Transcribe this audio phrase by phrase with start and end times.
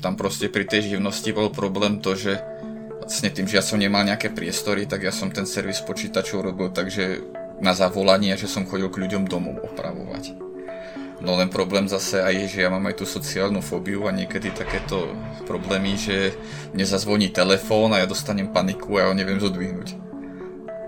[0.00, 2.40] tam proste pri tej živnosti bol problém to, že
[2.98, 6.72] vlastne tým, že ja som nemal nejaké priestory, tak ja som ten servis počítačov robil
[6.72, 7.20] takže
[7.60, 10.48] na zavolanie, že som chodil k ľuďom domov opravovať.
[11.20, 14.56] No len problém zase aj je, že ja mám aj tú sociálnu fóbiu a niekedy
[14.56, 15.12] takéto
[15.44, 16.32] problémy, že
[16.72, 20.00] mne zazvoní telefón a ja dostanem paniku a ja ho neviem zodvihnúť.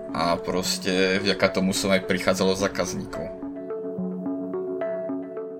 [0.09, 3.42] A proste vďaka tomu som aj prichádzalo zákazníkov.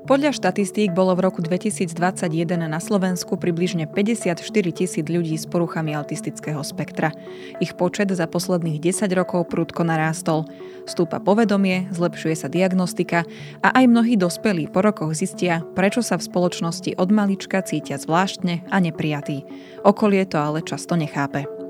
[0.03, 2.27] Podľa štatistík bolo v roku 2021
[2.67, 4.35] na Slovensku približne 54
[4.75, 7.15] tisíc ľudí s poruchami autistického spektra.
[7.63, 10.43] Ich počet za posledných 10 rokov prudko narástol.
[10.83, 13.23] Stúpa povedomie, zlepšuje sa diagnostika
[13.63, 18.67] a aj mnohí dospelí po rokoch zistia, prečo sa v spoločnosti od malička cítia zvláštne
[18.67, 19.47] a neprijatí.
[19.87, 21.62] Okolie to ale často nechápe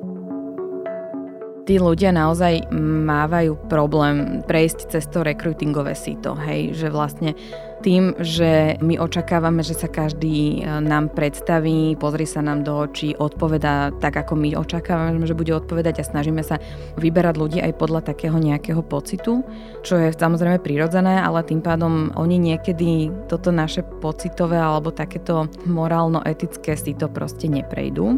[1.63, 2.67] tí ľudia naozaj
[3.07, 7.35] mávajú problém prejsť cez to rekrutingové síto, hej, že vlastne
[7.83, 13.11] tým, že my očakávame, že sa každý e, nám predstaví, pozrie sa nám do očí,
[13.11, 16.63] odpovedá tak, ako my očakávame, že bude odpovedať a snažíme sa
[16.95, 19.43] vyberať ľudí aj podľa takého nejakého pocitu,
[19.83, 26.79] čo je samozrejme prirodzené, ale tým pádom oni niekedy toto naše pocitové alebo takéto morálno-etické
[26.79, 28.15] si to proste neprejdú.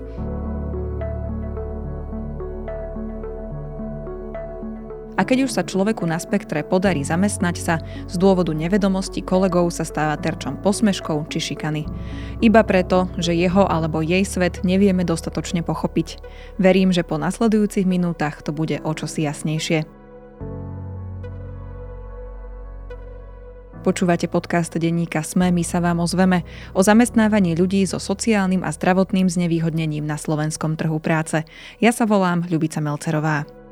[5.16, 7.76] A keď už sa človeku na spektre podarí zamestnať sa,
[8.08, 11.88] z dôvodu nevedomosti kolegov sa stáva terčom posmeškov či šikany.
[12.44, 16.20] Iba preto, že jeho alebo jej svet nevieme dostatočne pochopiť.
[16.60, 19.88] Verím, že po nasledujúcich minútach to bude o čosi jasnejšie.
[23.86, 26.42] Počúvate podcast denníka SME, my sa vám ozveme
[26.74, 31.46] o zamestnávaní ľudí so sociálnym a zdravotným znevýhodnením na slovenskom trhu práce.
[31.78, 33.65] Ja sa volám Ľubica Melcerová.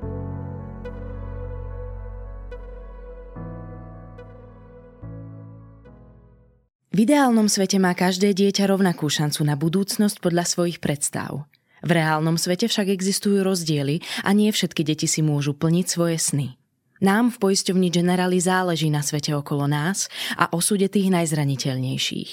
[6.93, 11.49] V ideálnom svete má každé dieťa rovnakú šancu na budúcnosť podľa svojich predstav.
[11.81, 16.53] V reálnom svete však existujú rozdiely a nie všetky deti si môžu plniť svoje sny.
[17.01, 20.05] Nám v poisťovni Generali záleží na svete okolo nás
[20.37, 22.31] a osude tých najzraniteľnejších.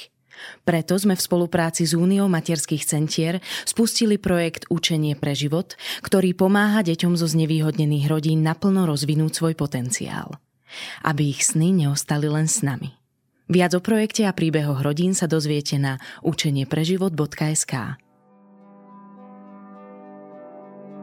[0.68, 5.72] Preto sme v spolupráci s Úniou materských centier spustili projekt Učenie pre život,
[6.04, 10.36] ktorý pomáha deťom zo znevýhodnených rodín naplno rozvinúť svoj potenciál.
[11.00, 12.99] Aby ich sny neostali len s nami.
[13.50, 17.98] Viac o projekte a príbehoch rodín sa dozviete na učeniepreživot.sk.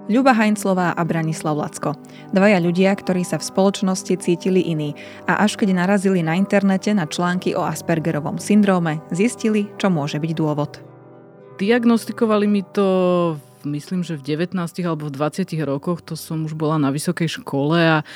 [0.08, 2.00] Ľuba Heinzlová a Branislav Lacko.
[2.32, 4.96] Dvaja ľudia, ktorí sa v spoločnosti cítili iní
[5.28, 10.32] a až keď narazili na internete na články o Aspergerovom syndróme, zistili, čo môže byť
[10.32, 10.80] dôvod.
[11.60, 12.88] Diagnostikovali mi to
[13.68, 14.56] myslím, že v 19
[14.88, 18.08] alebo v 20 rokoch, to som už bola na vysokej škole a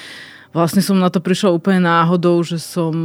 [0.55, 2.95] vlastne som na to prišla úplne náhodou, že som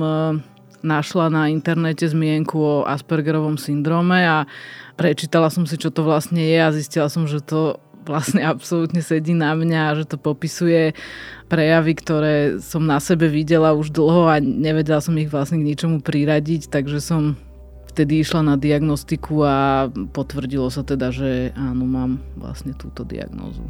[0.87, 4.47] našla na internete zmienku o Aspergerovom syndróme a
[4.95, 9.35] prečítala som si, čo to vlastne je a zistila som, že to vlastne absolútne sedí
[9.35, 10.95] na mňa a že to popisuje
[11.51, 15.99] prejavy, ktoré som na sebe videla už dlho a nevedela som ich vlastne k ničomu
[16.01, 17.35] priradiť, takže som
[17.91, 23.67] vtedy išla na diagnostiku a potvrdilo sa teda, že áno, mám vlastne túto diagnózu.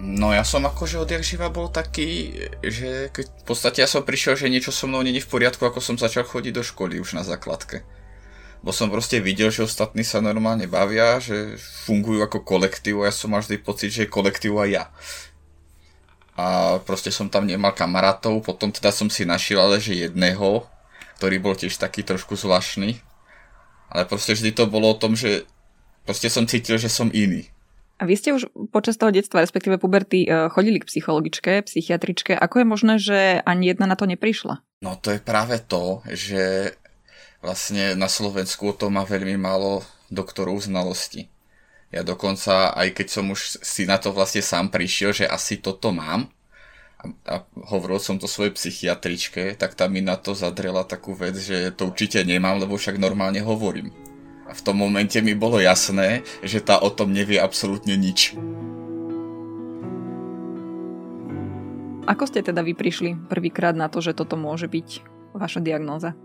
[0.00, 2.32] No ja som akože odjak živa bol taký,
[2.64, 5.84] že keď v podstate ja som prišiel, že niečo so mnou není v poriadku, ako
[5.84, 7.84] som začal chodiť do školy už na základke.
[8.64, 13.14] Bo som proste videl, že ostatní sa normálne bavia, že fungujú ako kolektív a ja
[13.14, 14.84] som mal vždy pocit, že kolektív aj ja.
[16.40, 20.64] A proste som tam nemal kamarátov, potom teda som si našiel ale že jedného,
[21.20, 22.96] ktorý bol tiež taký trošku zvláštny.
[23.92, 25.44] Ale proste vždy to bolo o tom, že
[26.08, 27.52] proste som cítil, že som iný
[28.00, 32.32] a vy ste už počas toho detstva, respektíve puberty, e, chodili k psychologičke, psychiatričke.
[32.32, 34.64] Ako je možné, že ani jedna na to neprišla?
[34.80, 36.72] No to je práve to, že
[37.44, 41.28] vlastne na Slovensku to má veľmi málo doktorov znalosti.
[41.92, 45.92] Ja dokonca, aj keď som už si na to vlastne sám prišiel, že asi toto
[45.92, 46.32] mám,
[47.04, 51.72] a, hovoril som to svojej psychiatričke, tak tam mi na to zadrela takú vec, že
[51.76, 54.09] to určite nemám, lebo však normálne hovorím.
[54.50, 58.34] A v tom momente mi bolo jasné, že tá o tom nevie absolútne nič.
[62.10, 65.06] Ako ste teda vy prišli prvýkrát na to, že toto môže byť
[65.38, 66.18] vaša diagnóza?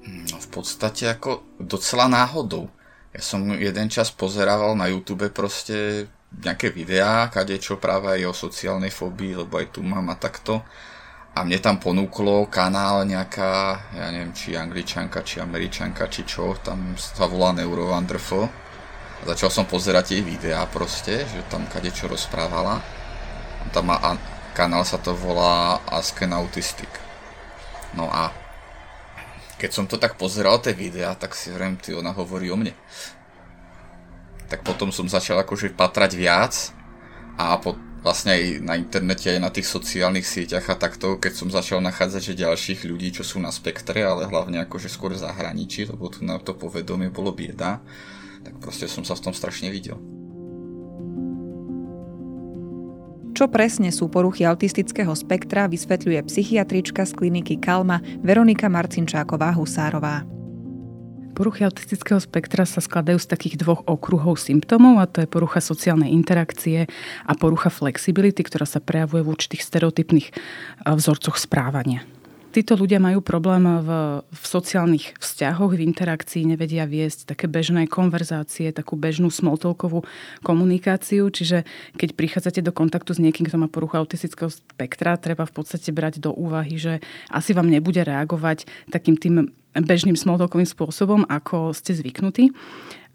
[0.00, 2.72] No v podstate ako docela náhodou.
[3.12, 8.40] Ja som jeden čas pozerával na YouTube proste nejaké videá, kade čo práve aj o
[8.48, 10.64] sociálnej fóbii, lebo aj tu mám a takto
[11.30, 16.98] a mne tam ponúklo kanál nejaká, ja neviem, či angličanka, či američanka, či čo, tam
[16.98, 18.50] sa volá Neurowonderful.
[19.24, 22.82] Začal som pozerať jej videá proste, že tam kade čo rozprávala.
[23.70, 24.00] Tam má
[24.56, 26.90] kanál sa to volá Ask an Autistic.
[27.94, 28.34] No a
[29.60, 32.72] keď som to tak pozeral, tie videá, tak si hovorím, ty ona hovorí o mne.
[34.48, 36.72] Tak potom som začal akože patrať viac
[37.36, 41.48] a po, vlastne aj na internete, aj na tých sociálnych sieťach a takto, keď som
[41.52, 45.88] začal nachádzať že ďalších ľudí, čo sú na spektre, ale hlavne akože skôr v zahraničí,
[45.88, 47.84] lebo tu na to povedomie bolo bieda,
[48.40, 50.00] tak proste som sa v tom strašne videl.
[53.30, 60.39] Čo presne sú poruchy autistického spektra, vysvetľuje psychiatrička z kliniky Kalma Veronika Marcinčáková-Husárová.
[61.30, 66.10] Poruchy autistického spektra sa skladajú z takých dvoch okruhov symptómov a to je porucha sociálnej
[66.12, 66.90] interakcie
[67.24, 70.34] a porucha flexibility, ktorá sa prejavuje v určitých stereotypných eh,
[70.92, 72.02] vzorcoch správania.
[72.50, 73.90] Títo ľudia majú problém v,
[74.26, 80.02] v sociálnych vzťahoch, v interakcii, nevedia viesť také bežné konverzácie, takú bežnú smoltolkovú
[80.42, 81.62] komunikáciu, čiže
[81.94, 86.18] keď prichádzate do kontaktu s niekým, kto má poruchu autistického spektra, treba v podstate brať
[86.18, 86.98] do úvahy, že
[87.30, 92.50] asi vám nebude reagovať takým tým bežným smoltokovým spôsobom, ako ste zvyknutí.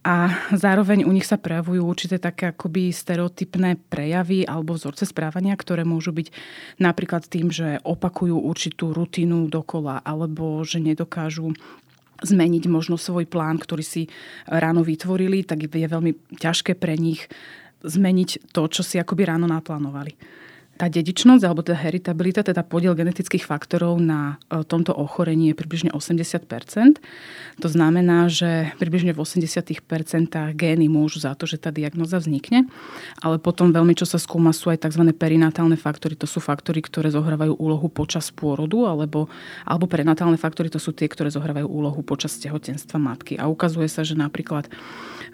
[0.05, 5.81] A zároveň u nich sa prejavujú určité také akoby stereotypné prejavy alebo vzorce správania, ktoré
[5.81, 6.29] môžu byť
[6.77, 11.57] napríklad tým, že opakujú určitú rutinu dokola alebo že nedokážu
[12.21, 14.03] zmeniť možno svoj plán, ktorý si
[14.45, 17.25] ráno vytvorili, tak je veľmi ťažké pre nich
[17.81, 20.13] zmeniť to, čo si akoby ráno naplánovali
[20.75, 25.95] tá dedičnosť alebo tá heritabilita, teda podiel genetických faktorov na e, tomto ochorení je približne
[25.95, 26.99] 80%
[27.63, 29.71] To znamená, že približne v 80
[30.51, 32.67] gény môžu za to, že tá diagnoza vznikne.
[33.23, 35.07] Ale potom veľmi, čo sa skúma, sú aj tzv.
[35.15, 36.19] perinatálne faktory.
[36.19, 39.31] To sú faktory, ktoré zohrávajú úlohu počas pôrodu, alebo,
[39.63, 43.39] alebo prenatálne faktory, to sú tie, ktoré zohrávajú úlohu počas tehotenstva matky.
[43.39, 44.67] A ukazuje sa, že napríklad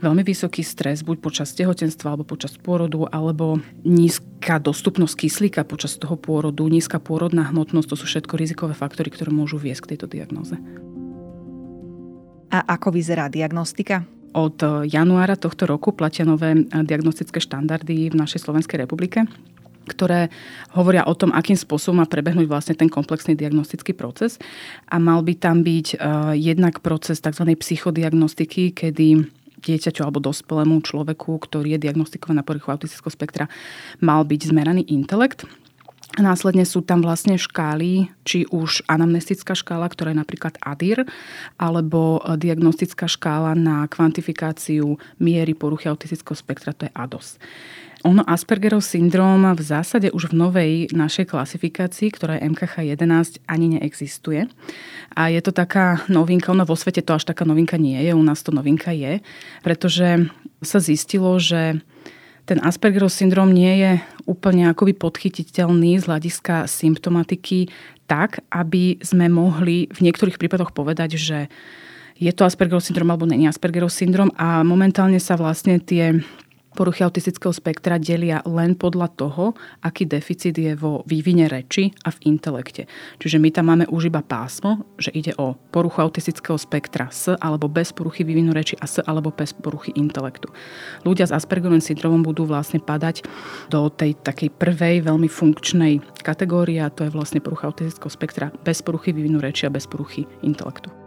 [0.05, 6.19] veľmi vysoký stres, buď počas tehotenstva alebo počas pôrodu, alebo nízka dostupnosť kyslíka počas toho
[6.19, 10.59] pôrodu, nízka pôrodná hmotnosť, to sú všetko rizikové faktory, ktoré môžu viesť k tejto diagnoze.
[12.51, 14.03] A ako vyzerá diagnostika?
[14.35, 19.23] Od januára tohto roku platia nové diagnostické štandardy v našej Slovenskej republike
[19.81, 20.29] ktoré
[20.77, 24.37] hovoria o tom, akým spôsobom má prebehnúť vlastne ten komplexný diagnostický proces.
[24.93, 27.49] A mal by tam byť uh, jednak proces tzv.
[27.57, 29.25] psychodiagnostiky, kedy
[29.61, 33.45] dieťaťu alebo dospelému človeku, ktorý je diagnostikovaný na poruchu autistického spektra,
[34.01, 35.45] mal byť zmeraný intelekt.
[36.19, 41.07] Následne sú tam vlastne škály, či už anamnestická škála, ktorá je napríklad ADIR,
[41.55, 47.39] alebo diagnostická škála na kvantifikáciu miery poruchy autistického spektra, to je ADOS.
[48.01, 54.49] Ono Aspergerov syndróm v zásade už v novej našej klasifikácii, ktorá je MKH11, ani neexistuje.
[55.13, 58.23] A je to taká novinka, ono vo svete to až taká novinka nie je, u
[58.25, 59.21] nás to novinka je,
[59.61, 60.27] pretože
[60.65, 61.85] sa zistilo, že
[62.51, 63.91] ten Aspergerov syndrom nie je
[64.27, 67.71] úplne akoby podchytiteľný z hľadiska symptomatiky
[68.11, 71.47] tak, aby sme mohli v niektorých prípadoch povedať, že
[72.19, 74.35] je to Aspergerov syndrom alebo není Aspergerov syndrom.
[74.35, 76.19] A momentálne sa vlastne tie
[76.75, 79.45] poruchy autistického spektra delia len podľa toho,
[79.83, 82.87] aký deficit je vo vývine reči a v intelekte.
[83.19, 87.67] Čiže my tam máme už iba pásmo, že ide o poruchu autistického spektra S alebo
[87.67, 90.47] bez poruchy vývinu reči a S alebo bez poruchy intelektu.
[91.03, 93.27] Ľudia s Aspergerovým syndromom budú vlastne padať
[93.67, 98.79] do tej takej prvej veľmi funkčnej kategórie a to je vlastne porucha autistického spektra bez
[98.79, 101.00] poruchy vývinu reči a bez poruchy intelektu.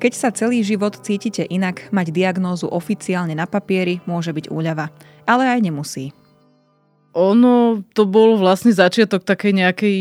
[0.00, 4.88] Keď sa celý život cítite inak, mať diagnózu oficiálne na papieri môže byť úľava.
[5.28, 6.16] Ale aj nemusí.
[7.12, 9.98] Ono to bol vlastne začiatok takej nejakej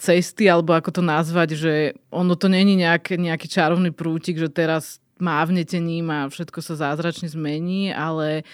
[0.00, 1.74] cesty, alebo ako to nazvať, že
[2.08, 7.28] ono to není nejaký, nejaký čarovný prútik, že teraz mávnete ním a všetko sa zázračne
[7.28, 8.48] zmení, ale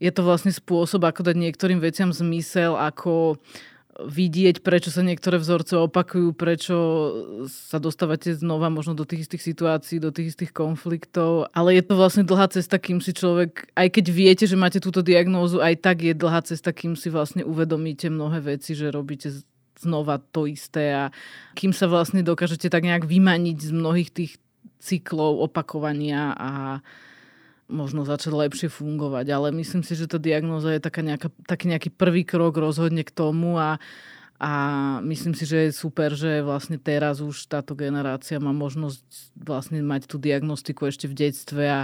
[0.00, 3.36] je to vlastne spôsob, ako dať niektorým veciam zmysel, ako
[3.96, 6.76] vidieť, prečo sa niektoré vzorce opakujú, prečo
[7.48, 11.48] sa dostávate znova možno do tých istých situácií, do tých istých konfliktov.
[11.56, 15.00] Ale je to vlastne dlhá cesta, kým si človek, aj keď viete, že máte túto
[15.00, 19.32] diagnózu, aj tak je dlhá cesta, kým si vlastne uvedomíte mnohé veci, že robíte
[19.80, 21.04] znova to isté a
[21.56, 24.32] kým sa vlastne dokážete tak nejak vymaniť z mnohých tých
[24.80, 26.50] cyklov opakovania a
[27.66, 29.26] možno začať lepšie fungovať.
[29.30, 33.10] Ale myslím si, že tá diagnóza je taká nejaká, taký nejaký prvý krok rozhodne k
[33.10, 33.82] tomu a,
[34.38, 34.50] a
[35.02, 39.02] myslím si, že je super, že vlastne teraz už táto generácia má možnosť
[39.34, 41.80] vlastne mať tú diagnostiku ešte v detstve a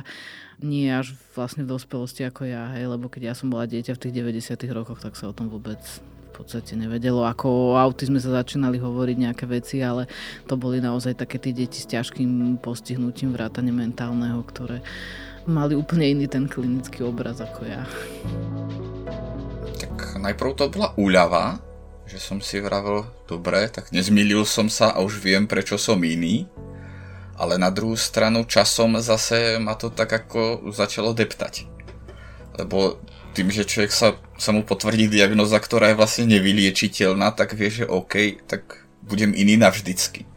[0.62, 2.70] nie až vlastne v dospelosti ako ja.
[2.78, 5.50] Hej, lebo keď ja som bola dieťa v tých 90 rokoch, tak sa o tom
[5.50, 5.82] vôbec
[6.32, 7.28] v podstate nevedelo.
[7.28, 10.08] Ako o autizme sa začínali hovoriť nejaké veci, ale
[10.48, 14.80] to boli naozaj také tie deti s ťažkým postihnutím vrátane mentálneho, ktoré
[15.46, 17.82] mali úplne iný ten klinický obraz ako ja.
[19.78, 21.58] Tak najprv to bola úľava,
[22.06, 26.46] že som si vravel, dobre, tak nezmýlil som sa a už viem, prečo som iný.
[27.40, 31.66] Ale na druhú stranu časom zase ma to tak ako začalo deptať.
[32.60, 33.00] Lebo
[33.32, 37.88] tým, že človek sa, sa mu potvrdí diagnoza, ktorá je vlastne nevyliečiteľná, tak vie, že
[37.88, 40.28] OK, tak budem iný navždycky.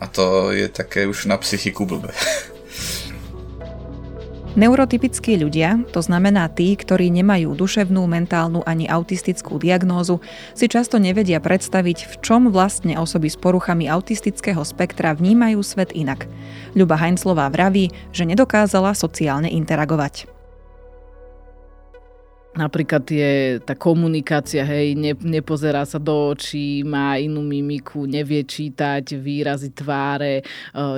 [0.00, 2.16] A to je také už na psychiku blbé.
[4.56, 10.24] Neurotypickí ľudia, to znamená tí, ktorí nemajú duševnú, mentálnu ani autistickú diagnózu,
[10.56, 16.24] si často nevedia predstaviť, v čom vlastne osoby s poruchami autistického spektra vnímajú svet inak.
[16.72, 20.37] Ľuba Heinzlová vraví, že nedokázala sociálne interagovať.
[22.58, 29.14] Napríklad je tá komunikácia, hej, ne, nepozerá sa do očí, má inú mimiku, nevie čítať
[29.14, 30.44] výrazy tváre, e,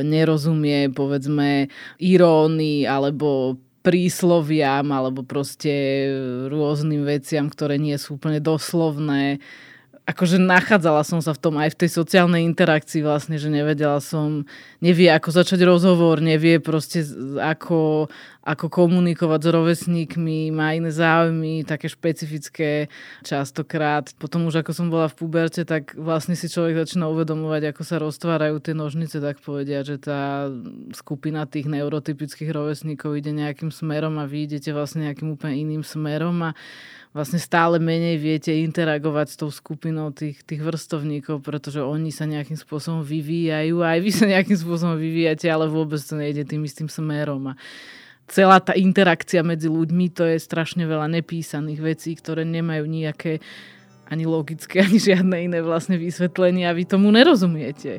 [0.00, 1.68] nerozumie, povedzme,
[2.00, 6.08] irónii alebo prísloviam alebo proste
[6.48, 9.40] rôznym veciam, ktoré nie sú úplne doslovné
[10.08, 14.48] akože nachádzala som sa v tom aj v tej sociálnej interakcii vlastne, že nevedela som,
[14.82, 17.04] nevie ako začať rozhovor, nevie proste
[17.38, 18.10] ako,
[18.42, 22.90] ako komunikovať s rovesníkmi, má iné záujmy, také špecifické
[23.22, 24.10] častokrát.
[24.18, 28.02] Potom už ako som bola v puberte, tak vlastne si človek začína uvedomovať, ako sa
[28.02, 30.50] roztvárajú tie nožnice, tak povedia, že tá
[30.96, 36.50] skupina tých neurotypických rovesníkov ide nejakým smerom a vy idete vlastne nejakým úplne iným smerom
[36.50, 36.56] a
[37.10, 42.54] vlastne stále menej viete interagovať s tou skupinou tých, tých vrstovníkov, pretože oni sa nejakým
[42.54, 46.86] spôsobom vyvíjajú a aj vy sa nejakým spôsobom vyvíjate, ale vôbec to nejde tým istým
[46.86, 47.50] smerom.
[47.50, 47.58] A
[48.30, 53.42] celá tá interakcia medzi ľuďmi, to je strašne veľa nepísaných vecí, ktoré nemajú nejaké
[54.06, 57.98] ani logické, ani žiadne iné vlastne vysvetlenie a vy tomu nerozumiete.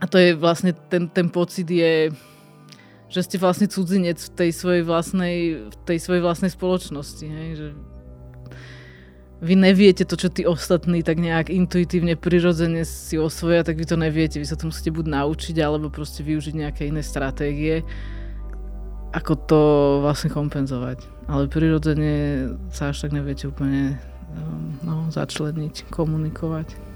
[0.00, 2.08] A to je vlastne, ten, ten pocit je,
[3.12, 7.26] že ste vlastne cudzinec v tej svojej vlastnej, v tej svojej vlastnej spoločnosti.
[7.28, 7.48] Hej?
[7.60, 7.68] Že
[9.40, 13.96] vy neviete to, čo tí ostatní tak nejak intuitívne, prirodzene si osvoja, tak vy to
[13.96, 14.36] neviete.
[14.36, 17.80] Vy sa to musíte buď naučiť, alebo proste využiť nejaké iné stratégie,
[19.16, 19.60] ako to
[20.04, 21.00] vlastne kompenzovať.
[21.24, 23.96] Ale prirodzene sa až tak neviete úplne
[24.84, 26.89] no, začleniť, komunikovať.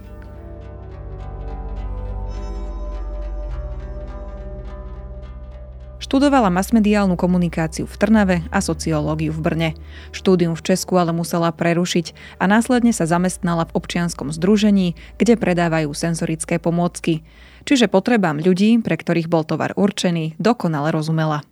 [6.14, 9.70] Študovala masmediálnu komunikáciu v Trnave a sociológiu v Brne.
[10.14, 15.90] Štúdium v Česku ale musela prerušiť a následne sa zamestnala v občianskom združení, kde predávajú
[15.90, 17.26] senzorické pomôcky.
[17.66, 21.42] Čiže potrebám ľudí, pre ktorých bol tovar určený, dokonale rozumela.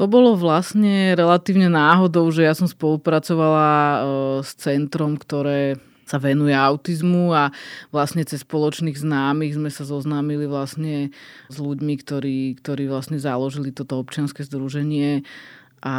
[0.00, 3.98] To bolo vlastne relatívne náhodou, že ja som spolupracovala e,
[4.40, 5.76] s centrom, ktoré
[6.10, 7.54] sa venuje autizmu a
[7.94, 11.14] vlastne cez spoločných známych sme sa zoznámili vlastne
[11.46, 15.22] s ľuďmi, ktorí, ktorí vlastne založili toto občianske združenie
[15.86, 15.96] a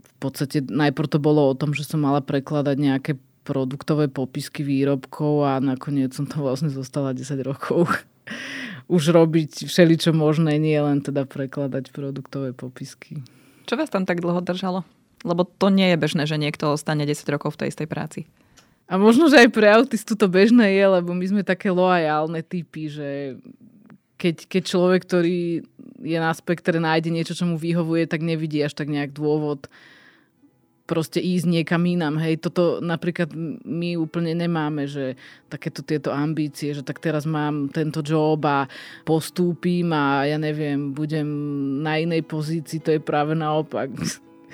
[0.00, 3.12] v podstate najprv to bolo o tom, že som mala prekladať nejaké
[3.44, 7.84] produktové popisky výrobkov a nakoniec som to vlastne zostala 10 rokov
[8.96, 13.20] už robiť všeličo možné, nie len teda prekladať produktové popisky.
[13.68, 14.82] Čo vás tam tak dlho držalo?
[15.20, 18.20] Lebo to nie je bežné, že niekto ostane 10 rokov v tej istej práci.
[18.90, 22.90] A možno, že aj pre autistu to bežné je, lebo my sme také loajálne typy,
[22.90, 23.38] že
[24.18, 25.62] keď, keď človek, ktorý
[26.02, 29.70] je na spektre, nájde niečo, čo mu vyhovuje, tak nevidí až tak nejak dôvod
[30.90, 32.18] proste ísť niekam inám.
[32.18, 33.30] Hej, toto napríklad
[33.62, 35.14] my úplne nemáme, že
[35.46, 38.66] takéto tieto ambície, že tak teraz mám tento job a
[39.06, 41.30] postúpim a ja neviem, budem
[41.86, 43.86] na inej pozícii, to je práve naopak.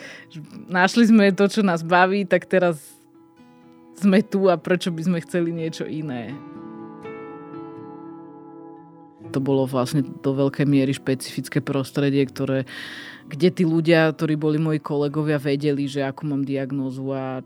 [0.69, 2.96] Našli sme to, čo nás baví, tak teraz
[3.97, 6.37] sme tu a prečo by sme chceli niečo iné.
[9.35, 12.65] To bolo vlastne do veľkej miery špecifické prostredie, ktoré,
[13.27, 17.43] kde tí ľudia, ktorí boli moji kolegovia, vedeli, že ako mám diagnózu a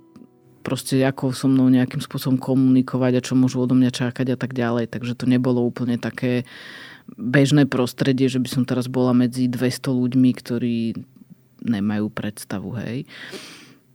[0.61, 4.52] proste ako so mnou nejakým spôsobom komunikovať a čo môžu odo mňa čakať a tak
[4.52, 4.92] ďalej.
[4.92, 6.45] Takže to nebolo úplne také
[7.16, 10.76] bežné prostredie, že by som teraz bola medzi 200 ľuďmi, ktorí
[11.64, 13.09] nemajú predstavu, hej.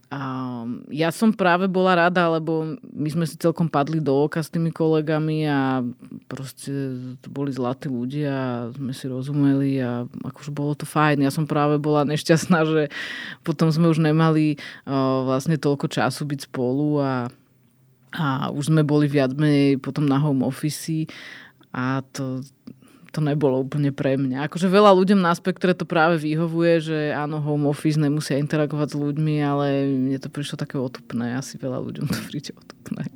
[0.06, 4.54] A ja som práve bola rada, lebo my sme si celkom padli do oka s
[4.54, 5.82] tými kolegami a
[6.30, 6.70] proste
[7.18, 11.26] to boli zlatí ľudia a sme si rozumeli a akože bolo to fajn.
[11.26, 12.82] Ja som práve bola nešťastná, že
[13.42, 14.62] potom sme už nemali
[15.26, 17.26] vlastne toľko času byť spolu a,
[18.14, 21.10] a už sme boli viac menej potom na home office
[21.74, 22.46] a to,
[23.16, 24.44] to nebolo úplne pre mňa.
[24.44, 29.00] Akože veľa ľuďom na spektre to práve vyhovuje, že áno, home office nemusia interagovať s
[29.00, 31.32] ľuďmi, ale mne to prišlo také otupné.
[31.32, 33.08] Asi veľa ľuďom to príde otupné.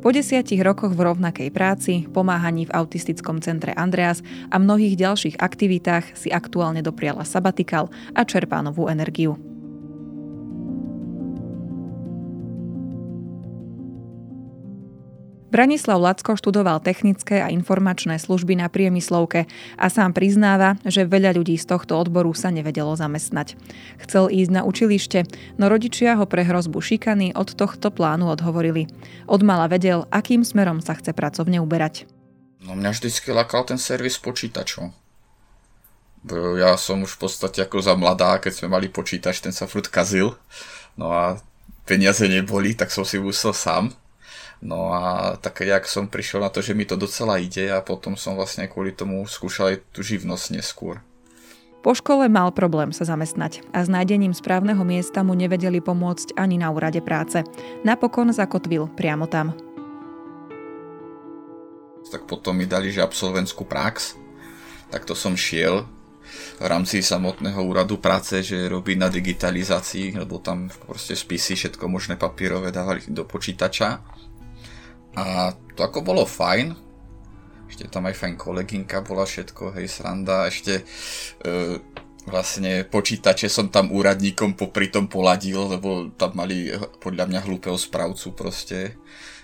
[0.00, 6.16] Po desiatich rokoch v rovnakej práci, pomáhaní v autistickom centre Andreas a mnohých ďalších aktivitách
[6.16, 9.49] si aktuálne dopriala sabatikal a čerpá novú energiu.
[15.50, 21.58] Branislav Lacko študoval technické a informačné služby na priemyslovke a sám priznáva, že veľa ľudí
[21.58, 23.58] z tohto odboru sa nevedelo zamestnať.
[23.98, 25.26] Chcel ísť na učilište,
[25.58, 28.86] no rodičia ho pre hrozbu šikany od tohto plánu odhovorili.
[29.26, 32.06] Od mala vedel, akým smerom sa chce pracovne uberať.
[32.62, 34.94] No mňa vždycky lakal ten servis počítačov.
[36.62, 39.90] Ja som už v podstate ako za mladá, keď sme mali počítač, ten sa furt
[39.90, 40.38] kazil.
[40.94, 41.42] No a
[41.90, 43.90] peniaze neboli, tak som si musel sám.
[44.60, 48.12] No a tak jak som prišiel na to, že mi to docela ide a potom
[48.12, 51.00] som vlastne kvôli tomu skúšal aj tú živnosť neskôr.
[51.80, 56.60] Po škole mal problém sa zamestnať a s nájdením správneho miesta mu nevedeli pomôcť ani
[56.60, 57.40] na úrade práce.
[57.88, 59.56] Napokon zakotvil priamo tam.
[62.12, 64.12] Tak potom mi dali, že absolventskú prax.
[64.92, 65.88] Tak to som šiel
[66.60, 72.20] v rámci samotného úradu práce, že robí na digitalizácii, lebo tam proste spisy, všetko možné
[72.20, 74.04] papierové dávali do počítača.
[75.18, 76.76] A to ako bolo fajn,
[77.70, 80.84] ešte tam aj fajn kolegynka bola všetko, hej, sranda, ešte e,
[82.26, 88.34] vlastne počítače som tam úradníkom popri tom poladil, lebo tam mali podľa mňa hlúpeho správcu
[88.34, 88.98] proste,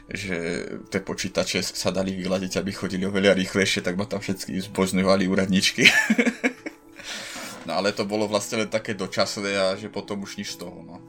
[0.07, 5.27] že tie počítače sa dali vyladiť, aby chodili oveľa rýchlejšie, tak ma tam všetky zbozňovali
[5.27, 5.87] úradničky.
[7.67, 10.79] no ale to bolo vlastne len také dočasné a že potom už nič z toho,
[10.87, 11.03] no.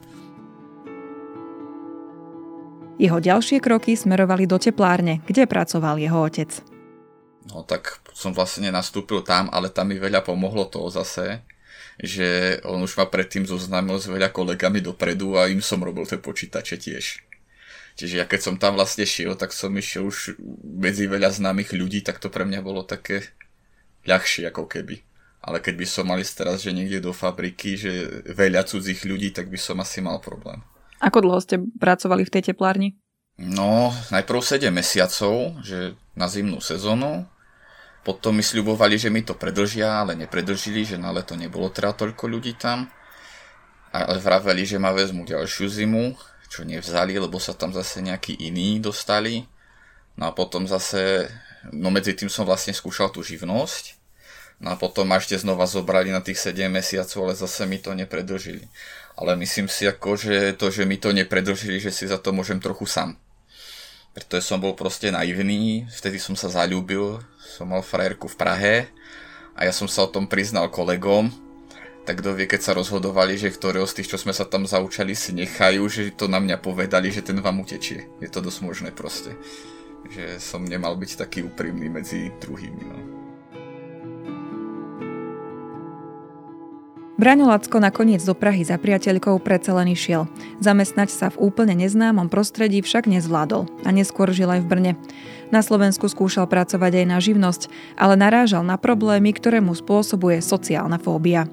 [2.98, 6.50] Jeho ďalšie kroky smerovali do teplárne, kde pracoval jeho otec.
[7.46, 11.46] No tak som vlastne nastúpil tam, ale tam mi veľa pomohlo to zase,
[12.02, 16.18] že on už ma predtým zoznámil s veľa kolegami dopredu a im som robil tie
[16.18, 17.22] počítače tiež.
[17.98, 22.02] Čiže ja keď som tam vlastne šiel, tak som išiel už medzi veľa známych ľudí,
[22.02, 23.26] tak to pre mňa bolo také
[24.06, 25.02] ľahšie ako keby.
[25.42, 29.30] Ale keď by som mal ísť teraz, že niekde do fabriky, že veľa cudzích ľudí,
[29.30, 30.62] tak by som asi mal problém.
[30.98, 32.98] Ako dlho ste pracovali v tej teplárni?
[33.38, 37.22] No, najprv 7 mesiacov, že na zimnú sezónu.
[38.02, 42.24] Potom mi sľubovali, že mi to predlžia, ale nepredlžili, že na leto nebolo teda toľko
[42.26, 42.90] ľudí tam.
[43.94, 46.18] Ale vraveli, že ma vezmu ďalšiu zimu,
[46.50, 49.46] čo nevzali, lebo sa tam zase nejakí iní dostali.
[50.18, 51.30] No a potom zase,
[51.70, 53.94] no medzi tým som vlastne skúšal tú živnosť.
[54.58, 57.94] No a potom ma ešte znova zobrali na tých 7 mesiacov, ale zase mi to
[57.94, 58.66] nepredlžili
[59.18, 62.62] ale myslím si ako, že to, že mi to nepredlžili, že si za to môžem
[62.62, 63.18] trochu sám.
[64.14, 68.74] Pretože som bol proste naivný, vtedy som sa zalúbil, som mal frajerku v Prahe
[69.58, 71.34] a ja som sa o tom priznal kolegom,
[72.06, 75.12] tak kto vie, keď sa rozhodovali, že ktorého z tých, čo sme sa tam zaučali,
[75.12, 78.08] si nechajú, že to na mňa povedali, že ten vám utečie.
[78.22, 79.36] Je to dosť možné proste.
[80.08, 82.82] Že som nemal byť taký úprimný medzi druhými.
[82.86, 83.17] No.
[87.18, 90.30] Braňo Lacko nakoniec do Prahy za priateľkou predsa len išiel.
[90.62, 94.92] Zamestnať sa v úplne neznámom prostredí však nezvládol a neskôr žil aj v Brne.
[95.50, 97.62] Na Slovensku skúšal pracovať aj na živnosť,
[97.98, 101.50] ale narážal na problémy, ktoré mu spôsobuje sociálna fóbia.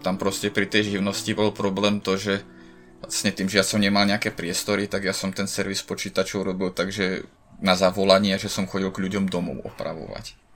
[0.00, 2.40] Tam proste pri tej živnosti bol problém to, že
[3.04, 6.72] vlastne tým, že ja som nemal nejaké priestory, tak ja som ten servis počítačov robil
[6.72, 7.28] takže
[7.60, 10.47] na zavolanie, že som chodil k ľuďom domov opravovať.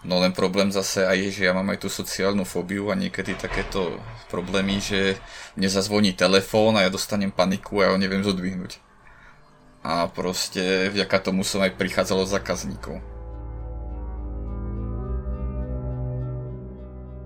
[0.00, 3.36] No len problém zase aj je, že ja mám aj tú sociálnu fóbiu a niekedy
[3.36, 4.00] takéto
[4.32, 5.20] problémy, že
[5.60, 8.80] mne zazvoní telefón a ja dostanem paniku a ja ho neviem zodvihnúť.
[9.84, 13.19] A proste vďaka tomu som aj prichádzalo zákazníkov.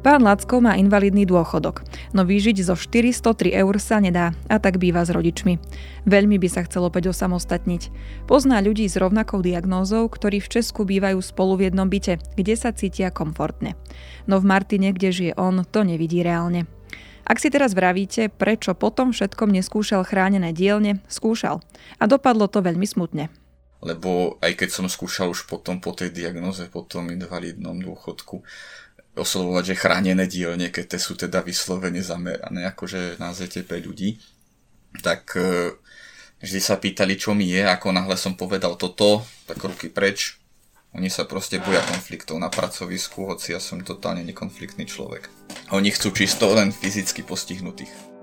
[0.05, 1.81] Pán Lacko má invalidný dôchodok,
[2.13, 5.57] no vyžiť zo 403 eur sa nedá a tak býva s rodičmi.
[6.05, 7.89] Veľmi by sa chcelo opäť osamostatniť.
[8.29, 12.77] Pozná ľudí s rovnakou diagnózou, ktorí v Česku bývajú spolu v jednom byte, kde sa
[12.77, 13.81] cítia komfortne.
[14.29, 16.69] No v Martine, kde žije on, to nevidí reálne.
[17.25, 21.65] Ak si teraz vravíte, prečo potom všetkom neskúšal chránené dielne, skúšal.
[21.97, 23.33] A dopadlo to veľmi smutne
[23.85, 28.41] lebo aj keď som skúšal už potom po tej diagnoze, po tom invalidnom dôchodku,
[29.15, 34.19] oslovovať, že chránené dielne, keď tie sú teda vyslovene zamerané akože na ZTP ľudí,
[35.03, 35.75] tak e,
[36.43, 40.39] vždy sa pýtali, čo mi je, ako náhle som povedal toto, tak ruky preč.
[40.95, 45.27] Oni sa proste boja konfliktov na pracovisku, hoci ja som totálne nekonfliktný človek.
[45.75, 48.14] Oni chcú čisto len fyzicky postihnutých.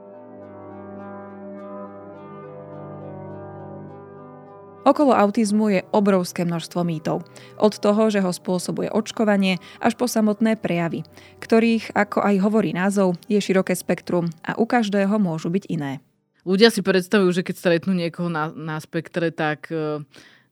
[4.82, 7.22] Okolo autizmu je obrovské množstvo mýtov.
[7.62, 11.06] Od toho, že ho spôsobuje očkovanie, až po samotné prejavy,
[11.38, 16.02] ktorých, ako aj hovorí názov, je široké spektrum a u každého môžu byť iné.
[16.50, 20.02] Ľudia si predstavujú, že keď stretnú niekoho na, na spektre, tak, e,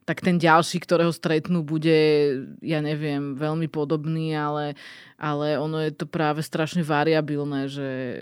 [0.05, 1.97] tak ten ďalší, ktorého stretnú, bude,
[2.61, 4.77] ja neviem, veľmi podobný, ale,
[5.17, 8.21] ale ono je to práve strašne variabilné, že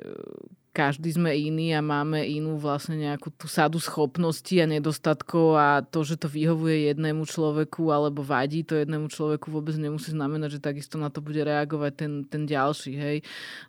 [0.77, 6.05] každý sme iný a máme inú vlastne nejakú tú sadu schopností a nedostatkov a to,
[6.05, 11.01] že to vyhovuje jednému človeku alebo vadí to jednému človeku vôbec nemusí znamenať, že takisto
[11.01, 12.93] na to bude reagovať ten, ten ďalší.
[12.93, 13.17] Hej.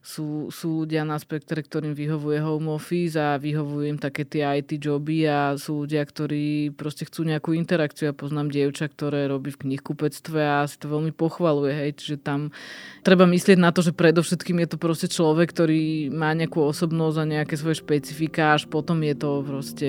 [0.04, 4.76] Sú, sú ľudia na spektre, ktorým vyhovuje home office a vyhovujú im také tie IT
[4.76, 8.12] joby a sú ľudia, ktorí proste chcú nejakú interakciu.
[8.12, 11.72] Ja poznám dievča, ktoré robí v knihkupectve a si to veľmi pochvaluje.
[11.72, 12.04] Hej.
[12.04, 12.52] Čiže tam
[13.00, 17.22] treba myslieť na to, že predovšetkým je to proste človek, ktorý má nejakú osobnosť a
[17.22, 19.86] nejaké svoje špecifika, až potom je to proste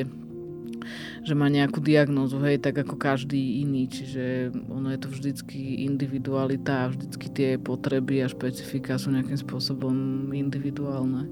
[1.20, 6.88] že má nejakú diagnózu, hej, tak ako každý iný, čiže ono je to vždycky individualita
[6.88, 9.94] a vždycky tie potreby a špecifika sú nejakým spôsobom
[10.32, 11.28] individuálne.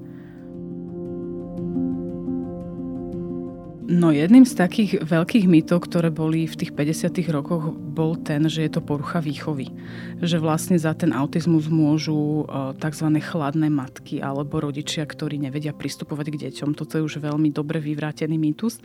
[3.88, 8.68] No jedným z takých veľkých mýtov, ktoré boli v tých 50 rokoch, bol ten, že
[8.68, 9.72] je to porucha výchovy.
[10.20, 13.08] Že vlastne za ten autizmus môžu e, tzv.
[13.16, 16.76] chladné matky alebo rodičia, ktorí nevedia pristupovať k deťom.
[16.76, 18.76] Toto je už veľmi dobre vyvrátený mýtus.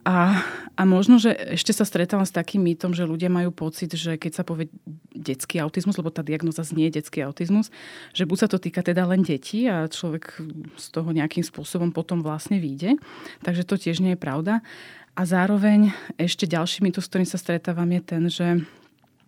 [0.00, 0.40] A,
[0.80, 4.32] a možno, že ešte sa stretávam s takým mýtom, že ľudia majú pocit, že keď
[4.32, 4.72] sa povie
[5.12, 7.68] detský autizmus, lebo tá diagnoza znie detský autizmus,
[8.16, 10.40] že buď sa to týka teda len detí a človek
[10.80, 12.96] z toho nejakým spôsobom potom vlastne vyjde.
[13.44, 14.64] Takže to tiež nie je pravda.
[15.20, 18.46] A zároveň ešte ďalší mýtus, s ktorým sa stretávam, je ten, že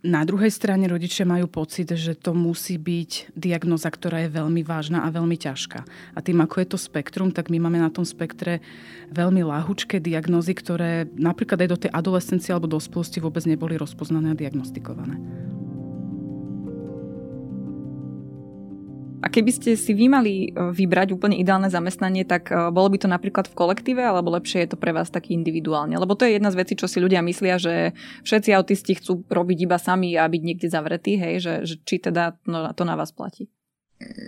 [0.02, 5.06] na druhej strane rodičia majú pocit, že to musí byť diagnoza, ktorá je veľmi vážna
[5.06, 5.86] a veľmi ťažká.
[6.14, 8.58] A tým, ako je to spektrum, tak my máme na tom spektre
[9.14, 14.38] veľmi láhučké diagnozy, ktoré napríklad aj do tej adolescencie alebo dospelosti vôbec neboli rozpoznané a
[14.38, 15.22] diagnostikované.
[19.22, 22.98] A keby ste si vy mali e, vybrať úplne ideálne zamestnanie, tak e, bolo by
[22.98, 25.94] to napríklad v kolektíve, alebo lepšie je to pre vás taký individuálne?
[25.94, 27.94] Lebo to je jedna z vecí, čo si ľudia myslia, že
[28.26, 32.34] všetci autisti chcú robiť iba sami a byť niekde zavretí, hej, že, že či teda
[32.50, 33.46] no, to na vás platí?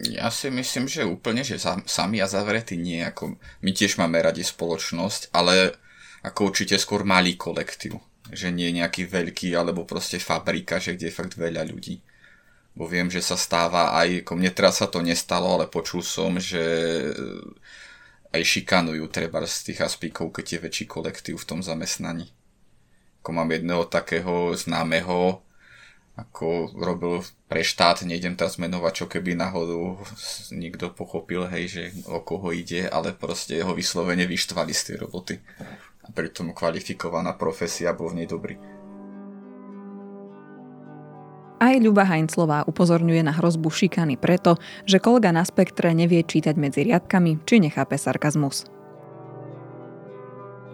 [0.07, 1.59] Ja si myslím, že úplne, že
[1.91, 3.03] sami a zavretí nie.
[3.03, 3.35] Ako,
[3.67, 5.75] my tiež máme radi spoločnosť, ale
[6.23, 7.99] ako určite skôr malý kolektív.
[8.31, 11.99] Že nie nejaký veľký, alebo proste fabrika, že kde je fakt veľa ľudí
[12.75, 16.35] bo viem, že sa stáva aj, ako mne teraz sa to nestalo, ale počul som,
[16.43, 16.61] že
[18.35, 22.35] aj šikanujú treba z tých aspíkov, keď je väčší kolektív v tom zamestnaní.
[23.23, 25.39] Ako mám jedného takého známeho,
[26.15, 30.03] ako robil pre štát, nejdem teraz menovať, čo keby náhodou
[30.55, 35.35] niekto pochopil, hej, že o koho ide, ale proste jeho vyslovene vyštvali z tej roboty.
[36.05, 38.55] A pritom kvalifikovaná profesia bol v nej dobrý.
[41.63, 46.83] Aj Ľuba Heinzlová upozorňuje na hrozbu šikany preto, že kolega na spektre nevie čítať medzi
[46.83, 48.67] riadkami či nechápe sarkazmus.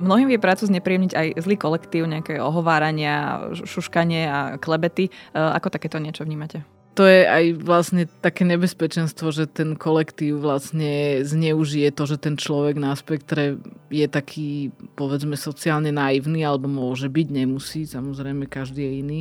[0.01, 5.13] Mnohým vie prácu znepríjemniť aj zlý kolektív, nejaké ohovárania, šuškanie a klebety.
[5.13, 6.65] E, ako takéto niečo vnímate?
[6.91, 12.77] to je aj vlastne také nebezpečenstvo, že ten kolektív vlastne zneužije to, že ten človek
[12.77, 13.57] na spektre
[13.89, 19.21] je taký, povedzme, sociálne naivný, alebo môže byť, nemusí, samozrejme každý je iný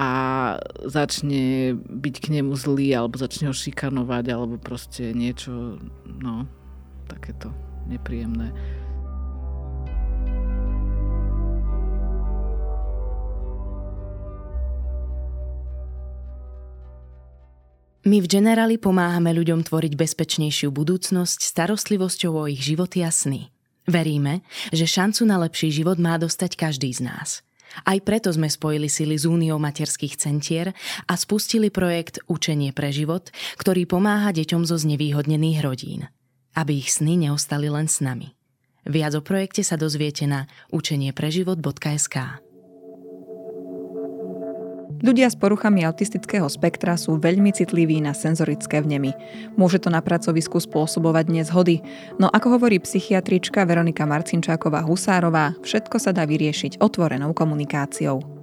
[0.00, 0.08] a
[0.88, 5.76] začne byť k nemu zlý alebo začne ho šikanovať alebo proste niečo,
[6.08, 6.48] no,
[7.04, 7.52] takéto
[7.84, 8.48] nepríjemné.
[18.00, 23.52] My v Generali pomáhame ľuďom tvoriť bezpečnejšiu budúcnosť starostlivosťou o ich životy a sny.
[23.84, 24.40] Veríme,
[24.72, 27.30] že šancu na lepší život má dostať každý z nás–
[27.86, 30.74] aj preto sme spojili sily z Úniou materských centier
[31.06, 36.10] a spustili projekt Učenie pre život, ktorý pomáha deťom zo znevýhodnených rodín,
[36.58, 38.34] aby ich sny neostali len s nami.
[38.88, 42.49] Viac o projekte sa dozviete na učeniepreživot.sk.
[45.00, 49.16] Ľudia s poruchami autistického spektra sú veľmi citliví na senzorické vnemy.
[49.56, 51.80] Môže to na pracovisku spôsobovať nezhody,
[52.20, 58.39] no ako hovorí psychiatrička Veronika Marcinčáková-Husárová, všetko sa dá vyriešiť otvorenou komunikáciou.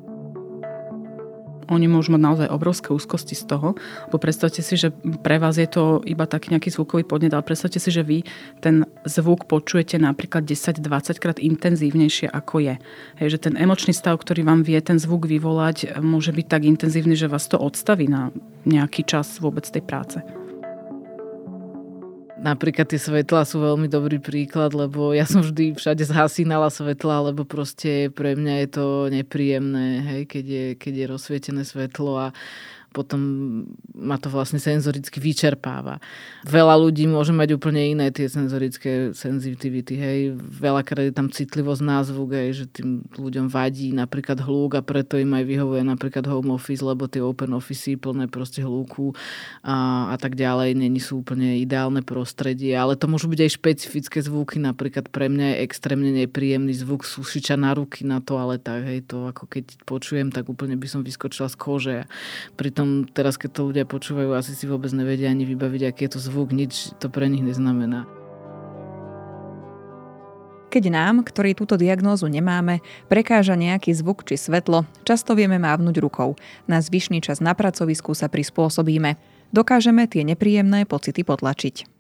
[1.68, 3.76] Oni môžu mať naozaj obrovské úzkosti z toho,
[4.08, 7.78] lebo predstavte si, že pre vás je to iba taký nejaký zvukový podnet, ale predstavte
[7.78, 8.24] si, že vy
[8.64, 12.76] ten zvuk počujete napríklad 10-20 krát intenzívnejšie ako je.
[13.20, 17.20] Hej, že ten emočný stav, ktorý vám vie ten zvuk vyvolať, môže byť tak intenzívny,
[17.20, 18.32] že vás to odstaví na
[18.64, 20.47] nejaký čas vôbec tej práce.
[22.38, 27.42] Napríklad tie svetlá sú veľmi dobrý príklad, lebo ja som vždy všade zhasínala svetla, lebo
[27.50, 32.28] proste pre mňa je to nepríjemné, hej, keď, je, keď je rozsvietené svetlo a
[32.98, 33.22] potom
[33.94, 36.02] ma to vlastne senzoricky vyčerpáva.
[36.50, 40.20] Veľa ľudí môže mať úplne iné tie senzorické senzitivity, hej.
[40.38, 45.22] Veľakrát je tam citlivosť na zvuk, hej, že tým ľuďom vadí napríklad hluk a preto
[45.22, 49.14] im aj vyhovuje napríklad home office, lebo tie open office plné proste hluku
[49.62, 54.18] a, a tak ďalej, není sú úplne ideálne prostredie, ale to môžu byť aj špecifické
[54.24, 59.28] zvuky, napríklad pre mňa je extrémne nepríjemný zvuk sušiča na ruky na toaletách, hej, to
[59.28, 61.98] ako keď počujem, tak úplne by som vyskočila z kože.
[62.56, 66.20] Pritom teraz, keď to ľudia počúvajú, asi si vôbec nevedia ani vybaviť, aký je to
[66.22, 68.08] zvuk, nič to pre nich neznamená.
[70.68, 76.36] Keď nám, ktorí túto diagnózu nemáme, prekáža nejaký zvuk či svetlo, často vieme mávnuť rukou.
[76.68, 79.16] Na zvyšný čas na pracovisku sa prispôsobíme.
[79.56, 81.97] Dokážeme tie nepríjemné pocity potlačiť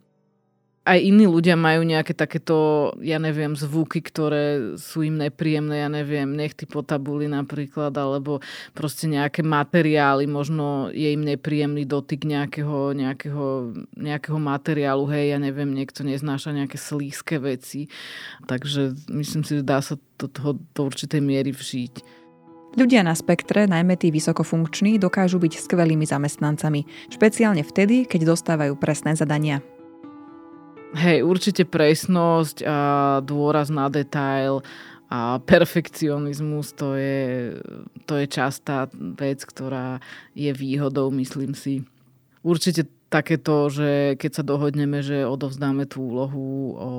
[0.88, 6.32] aj iní ľudia majú nejaké takéto, ja neviem, zvuky, ktoré sú im nepríjemné, ja neviem,
[6.32, 8.39] nechty po tabuli napríklad, alebo
[8.71, 15.76] proste nejaké materiály, možno je im nepríjemný dotyk nejakého, nejakého, nejakého materiálu, hej, ja neviem,
[15.76, 17.91] niekto neznáša nejaké slízke veci.
[18.47, 22.15] Takže myslím si, že dá sa do toho do určitej miery vžiť.
[22.78, 29.17] Ľudia na spektre, najmä tí vysokofunkční, dokážu byť skvelými zamestnancami, špeciálne vtedy, keď dostávajú presné
[29.17, 29.65] zadania.
[30.97, 32.77] Hej, určite presnosť a
[33.21, 34.65] dôraz na detail
[35.13, 37.53] a perfekcionizmus to je,
[38.10, 40.01] to je častá vec, ktorá
[40.33, 41.86] je výhodou, myslím si.
[42.41, 46.91] Určite takéto, že keď sa dohodneme, že odovzdáme tú úlohu o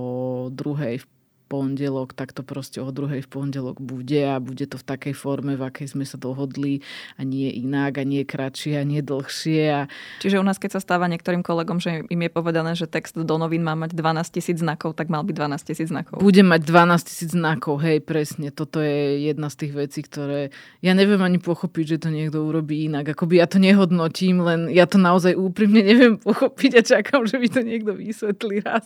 [0.54, 1.06] druhej v
[1.48, 5.56] pondelok, tak to proste o druhej v pondelok bude a bude to v takej forme,
[5.56, 6.84] v akej sme sa dohodli
[7.16, 9.62] a nie inak a nie kratšie a nie dlhšie.
[9.72, 9.80] A...
[10.20, 13.36] Čiže u nás, keď sa stáva niektorým kolegom, že im je povedané, že text do
[13.40, 16.20] novín má mať 12 tisíc znakov, tak mal byť 12 tisíc znakov.
[16.20, 18.52] Bude mať 12 tisíc znakov, hej, presne.
[18.52, 20.52] Toto je jedna z tých vecí, ktoré
[20.84, 23.16] ja neviem ani pochopiť, že to niekto urobí inak.
[23.16, 27.48] Akoby ja to nehodnotím, len ja to naozaj úprimne neviem pochopiť a čakám, že by
[27.48, 28.84] to niekto vysvetlí raz.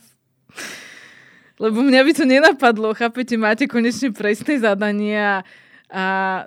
[1.61, 5.45] Lebo mňa by to nenapadlo, chápete, máte konečne presné zadanie
[5.93, 6.47] a,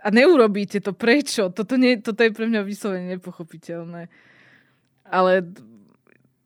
[0.00, 0.96] a neurobíte to.
[0.96, 1.52] Prečo?
[1.52, 4.08] Toto, nie, toto je pre mňa vyslovene nepochopiteľné.
[5.10, 5.32] Ale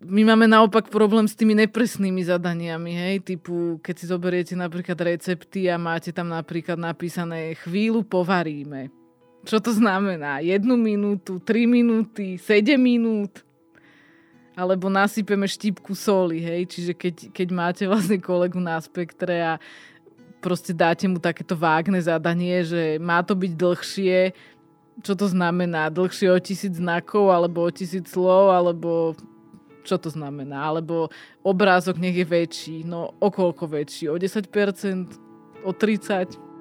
[0.04, 5.70] my máme naopak problém s tými nepresnými zadaniami, hej, typu, keď si zoberiete napríklad recepty
[5.72, 8.92] a máte tam napríklad napísané chvíľu povaríme.
[9.44, 10.40] Čo to znamená?
[10.40, 13.43] Jednu minútu, tri minúty, sedem minút?
[14.54, 19.52] Alebo nasypeme štipku soli, hej, čiže keď, keď máte vlastne kolegu na spektre a
[20.38, 24.18] proste dáte mu takéto vágne zadanie, že má to byť dlhšie,
[25.02, 25.90] čo to znamená?
[25.90, 29.18] Dlhšie o tisíc znakov, alebo o tisíc slov, alebo
[29.82, 30.70] čo to znamená?
[30.70, 31.10] Alebo
[31.42, 34.06] obrázok nech je väčší, no o koľko väčší?
[34.06, 35.66] O 10%?
[35.66, 36.53] O 30%?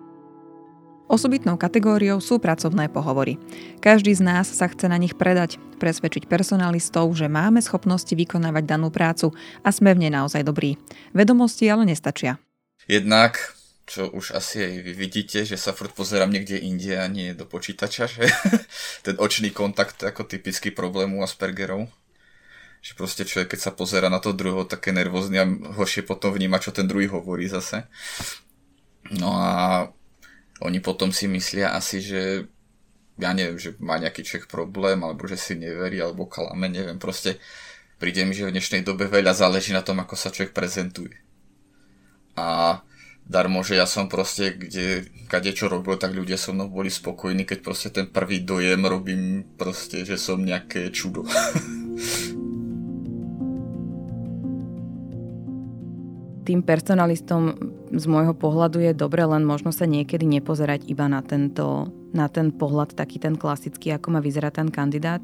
[1.11, 3.35] Osobitnou kategóriou sú pracovné pohovory.
[3.83, 8.87] Každý z nás sa chce na nich predať, presvedčiť personalistov, že máme schopnosti vykonávať danú
[8.87, 9.35] prácu
[9.67, 10.79] a sme v nej naozaj dobrí.
[11.11, 12.39] Vedomosti ale nestačia.
[12.87, 13.35] Jednak,
[13.83, 17.43] čo už asi aj vy vidíte, že sa furt pozerám niekde inde a nie do
[17.43, 18.23] počítača, že
[19.05, 21.91] ten očný kontakt je ako typický problém u Aspergerov.
[22.79, 26.63] Že proste človek, keď sa pozera na to druhého, také nervózny a horšie potom vníma,
[26.63, 27.87] čo ten druhý hovorí zase.
[29.11, 29.87] No a
[30.61, 32.45] oni potom si myslia asi, že
[33.17, 37.37] ja neviem, že má nejaký človek problém, alebo že si neverí, alebo klame, neviem, proste
[38.01, 41.13] príde mi, že v dnešnej dobe veľa záleží na tom, ako sa človek prezentuje.
[42.33, 42.81] A
[43.23, 47.45] darmo, že ja som proste, kde, kade čo robil, tak ľudia so mnou boli spokojní,
[47.45, 51.23] keď proste ten prvý dojem robím proste, že som nejaké čudo.
[56.43, 57.55] tým personalistom
[57.89, 62.51] z môjho pohľadu je dobre, len možno sa niekedy nepozerať iba na, tento, na ten
[62.51, 65.23] pohľad, taký ten klasický, ako má vyzerá ten kandidát,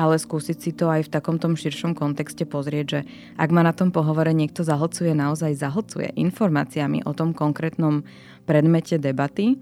[0.00, 3.00] ale skúsiť si to aj v takom tom širšom kontexte pozrieť, že
[3.36, 8.06] ak ma na tom pohovore niekto zahlcuje, naozaj zahlcuje informáciami o tom konkrétnom
[8.48, 9.60] predmete debaty,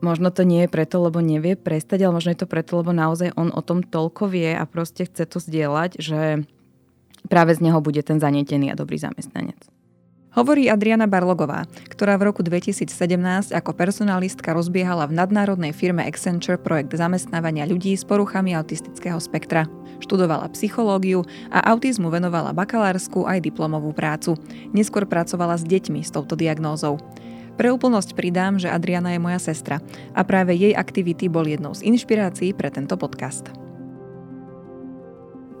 [0.00, 3.36] možno to nie je preto, lebo nevie prestať, ale možno je to preto, lebo naozaj
[3.36, 6.42] on o tom toľko vie a proste chce to zdieľať, že
[7.28, 9.79] práve z neho bude ten zanietený a dobrý zamestnanec.
[10.30, 12.86] Hovorí Adriana Barlogová, ktorá v roku 2017
[13.50, 19.66] ako personalistka rozbiehala v nadnárodnej firme Accenture projekt zamestnávania ľudí s poruchami autistického spektra.
[19.98, 24.38] Študovala psychológiu a autizmu venovala bakalárskú aj diplomovú prácu.
[24.70, 27.02] Neskôr pracovala s deťmi s touto diagnózou.
[27.58, 29.82] Pre úplnosť pridám, že Adriana je moja sestra
[30.14, 33.69] a práve jej aktivity bol jednou z inšpirácií pre tento podcast.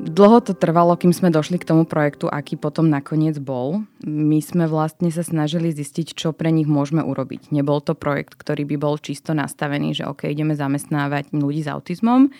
[0.00, 3.84] Dlho to trvalo, kým sme došli k tomu projektu, aký potom nakoniec bol.
[4.00, 7.52] My sme vlastne sa snažili zistiť, čo pre nich môžeme urobiť.
[7.52, 12.32] Nebol to projekt, ktorý by bol čisto nastavený, že OK, ideme zamestnávať ľudí s autizmom,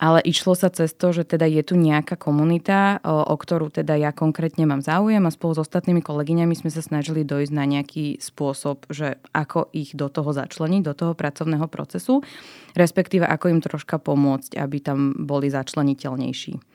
[0.00, 3.98] ale išlo sa cez to, že teda je tu nejaká komunita, o, o ktorú teda
[3.98, 8.16] ja konkrétne mám záujem a spolu s ostatnými kolegyňami sme sa snažili dojsť na nejaký
[8.16, 12.24] spôsob, že ako ich do toho začleniť, do toho pracovného procesu,
[12.72, 16.67] respektíve ako im troška pomôcť, aby tam boli začleniteľnejší.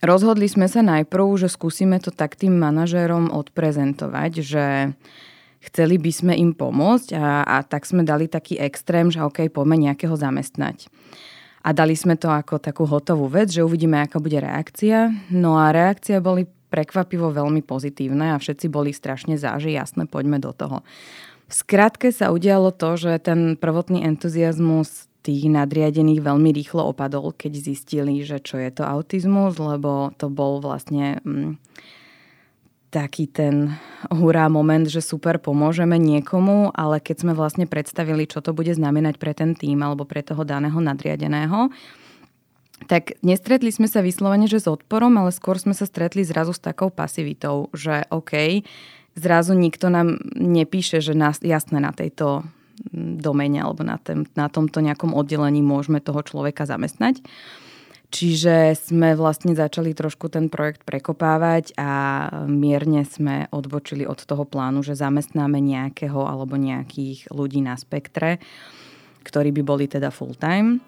[0.00, 4.64] Rozhodli sme sa najprv, že skúsime to tak tým manažérom odprezentovať, že
[5.60, 9.76] chceli by sme im pomôcť a, a tak sme dali taký extrém, že OK, poďme
[9.76, 10.88] nejakého zamestnať
[11.60, 15.12] a dali sme to ako takú hotovú vec, že uvidíme, aká bude reakcia.
[15.28, 20.56] No a reakcia boli prekvapivo veľmi pozitívne a všetci boli strašne záži, jasné, poďme do
[20.56, 20.80] toho.
[21.50, 27.52] V skratke sa udialo to, že ten prvotný entuziasmus tých nadriadených veľmi rýchlo opadol, keď
[27.60, 31.20] zistili, že čo je to autizmus, lebo to bol vlastne...
[31.24, 31.60] Mm,
[32.90, 33.78] taký ten
[34.10, 39.14] hurá moment, že super, pomôžeme niekomu, ale keď sme vlastne predstavili, čo to bude znamenať
[39.16, 41.70] pre ten tým alebo pre toho daného nadriadeného,
[42.90, 46.58] tak nestretli sme sa vyslovene, že s odporom, ale skôr sme sa stretli zrazu s
[46.58, 48.66] takou pasivitou, že OK,
[49.14, 52.42] zrazu nikto nám nepíše, že nás, jasné na tejto
[52.92, 57.20] domene alebo na, tém, na tomto nejakom oddelení môžeme toho človeka zamestnať.
[58.10, 61.90] Čiže sme vlastne začali trošku ten projekt prekopávať a
[62.50, 68.42] mierne sme odbočili od toho plánu, že zamestnáme nejakého alebo nejakých ľudí na spektre,
[69.22, 70.82] ktorí by boli teda full time.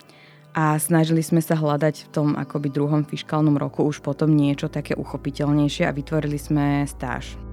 [0.52, 4.92] A snažili sme sa hľadať v tom akoby druhom fiskálnom roku už potom niečo také
[4.98, 7.51] uchopiteľnejšie a vytvorili sme stáž.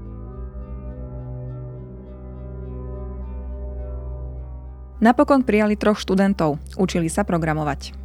[4.99, 7.95] Napokon prijali troch študentov, učili sa programovať.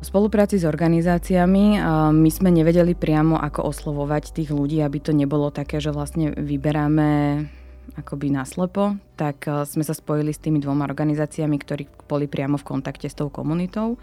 [0.00, 1.76] V spolupráci s organizáciami
[2.08, 7.44] my sme nevedeli priamo, ako oslovovať tých ľudí, aby to nebolo také, že vlastne vyberáme
[8.00, 13.12] akoby naslepo, tak sme sa spojili s tými dvoma organizáciami, ktorí boli priamo v kontakte
[13.12, 14.00] s tou komunitou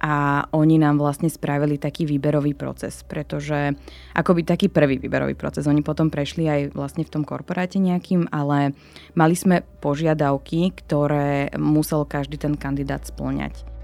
[0.00, 3.72] a oni nám vlastne spravili taký výberový proces, pretože
[4.12, 5.64] akoby taký prvý výberový proces.
[5.64, 8.76] Oni potom prešli aj vlastne v tom korporáte nejakým, ale
[9.16, 13.76] mali sme požiadavky, ktoré musel každý ten kandidát splňať.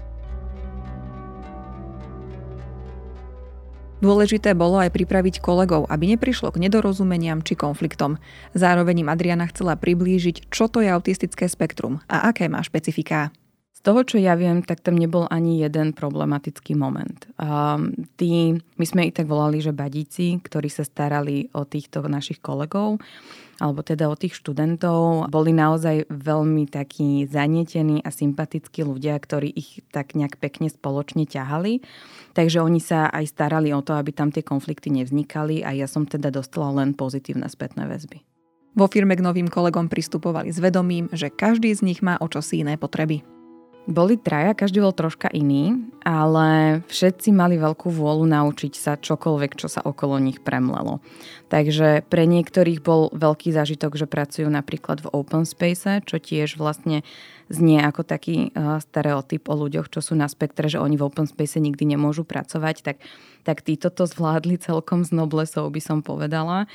[4.03, 8.19] Dôležité bolo aj pripraviť kolegov, aby neprišlo k nedorozumeniam či konfliktom.
[8.51, 13.31] Zároveň im Adriana chcela priblížiť, čo to je autistické spektrum a aké má špecifiká.
[13.83, 17.27] Toho, čo ja viem, tak tam nebol ani jeden problematický moment.
[17.35, 22.39] Um, tí, my sme ich tak volali, že badíci, ktorí sa starali o týchto našich
[22.39, 23.03] kolegov,
[23.59, 29.83] alebo teda o tých študentov, boli naozaj veľmi takí zanietení a sympatickí ľudia, ktorí ich
[29.91, 31.83] tak nejak pekne spoločne ťahali.
[32.39, 36.07] Takže oni sa aj starali o to, aby tam tie konflikty nevznikali a ja som
[36.07, 38.23] teda dostala len pozitívne spätné väzby.
[38.79, 42.63] Vo firme k novým kolegom pristupovali s vedomím, že každý z nich má o čosi
[42.63, 43.32] iné potreby.
[43.83, 45.75] Boli traja, každý bol troška iný,
[46.07, 51.03] ale všetci mali veľkú vôľu naučiť sa čokoľvek, čo sa okolo nich premlelo.
[51.51, 57.03] Takže pre niektorých bol veľký zážitok, že pracujú napríklad v open space, čo tiež vlastne
[57.51, 61.27] znie ako taký uh, stereotyp o ľuďoch, čo sú na spektre, že oni v open
[61.27, 62.97] space nikdy nemôžu pracovať, tak,
[63.43, 66.71] tak títo to zvládli celkom z noblesov, by som povedala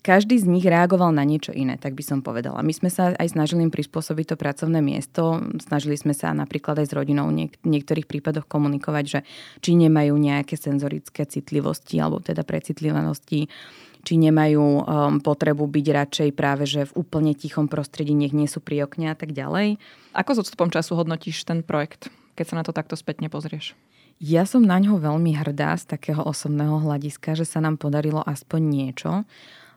[0.00, 2.64] každý z nich reagoval na niečo iné, tak by som povedala.
[2.64, 5.40] My sme sa aj snažili im prispôsobiť to pracovné miesto.
[5.60, 9.20] Snažili sme sa napríklad aj s rodinou v niek- niektorých prípadoch komunikovať, že
[9.60, 13.52] či nemajú nejaké senzorické citlivosti alebo teda precitlivosti,
[14.00, 14.82] či nemajú um,
[15.20, 19.16] potrebu byť radšej práve že v úplne tichom prostredí, nech nie sú pri okne a
[19.16, 19.76] tak ďalej.
[20.16, 22.08] Ako s odstupom času hodnotíš ten projekt,
[22.40, 23.76] keď sa na to takto spätne pozrieš?
[24.20, 28.60] Ja som na ňo veľmi hrdá z takého osobného hľadiska, že sa nám podarilo aspoň
[28.60, 29.24] niečo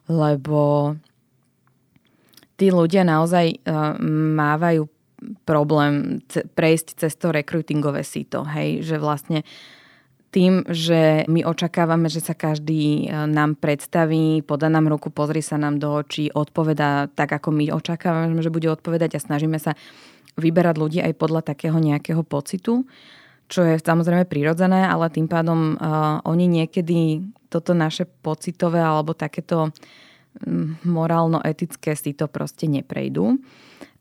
[0.08, 0.94] lebo
[2.60, 3.96] tí ľudia naozaj uh,
[4.38, 4.88] mávajú
[5.48, 9.48] problém ce- prejsť cez to rekrutingové síto, hej, že vlastne
[10.34, 15.56] tým, že my očakávame, že sa každý uh, nám predstaví, podá nám ruku, pozrie sa
[15.56, 19.78] nám do očí, odpoveda tak, ako my očakávame, že bude odpovedať a snažíme sa
[20.38, 22.90] vyberať ľudí aj podľa takého nejakého pocitu,
[23.54, 27.22] čo je samozrejme prirodzené, ale tým pádom uh, oni niekedy
[27.54, 29.70] toto naše pocitové alebo takéto
[30.42, 33.38] mm, morálno-etické si to proste neprejdú.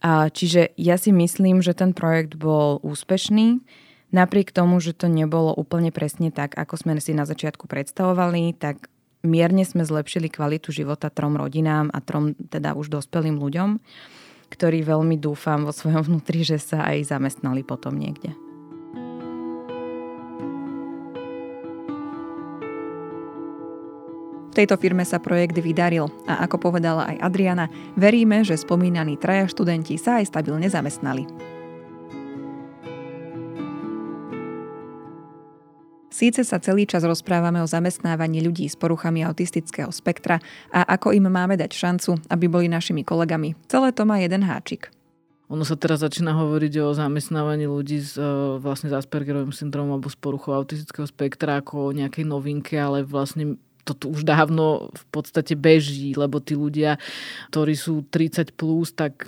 [0.03, 3.63] Čiže ja si myslím, že ten projekt bol úspešný,
[4.11, 8.91] napriek tomu, že to nebolo úplne presne tak, ako sme si na začiatku predstavovali, tak
[9.23, 13.79] mierne sme zlepšili kvalitu života trom rodinám a trom teda už dospelým ľuďom,
[14.51, 18.35] ktorí veľmi dúfam vo svojom vnútri, že sa aj zamestnali potom niekde.
[24.53, 29.97] Tejto firme sa projekt vydaril a ako povedala aj Adriana, veríme, že spomínaní traja študenti
[29.97, 31.25] sa aj stabilne zamestnali.
[36.13, 40.39] Síce sa celý čas rozprávame o zamestnávaní ľudí s poruchami autistického spektra
[40.69, 43.57] a ako im máme dať šancu, aby boli našimi kolegami.
[43.67, 44.93] Celé to má jeden háčik.
[45.49, 48.25] Ono sa teraz začína hovoriť o zamestnávaní ľudí s, e,
[48.61, 53.57] vlastne s Aspergerovým syndromom alebo s poruchou autistického spektra ako o nejakej novinke, ale vlastne
[53.83, 57.03] to tu už dávno v podstate beží, lebo tí ľudia,
[57.51, 59.27] ktorí sú 30 plus, tak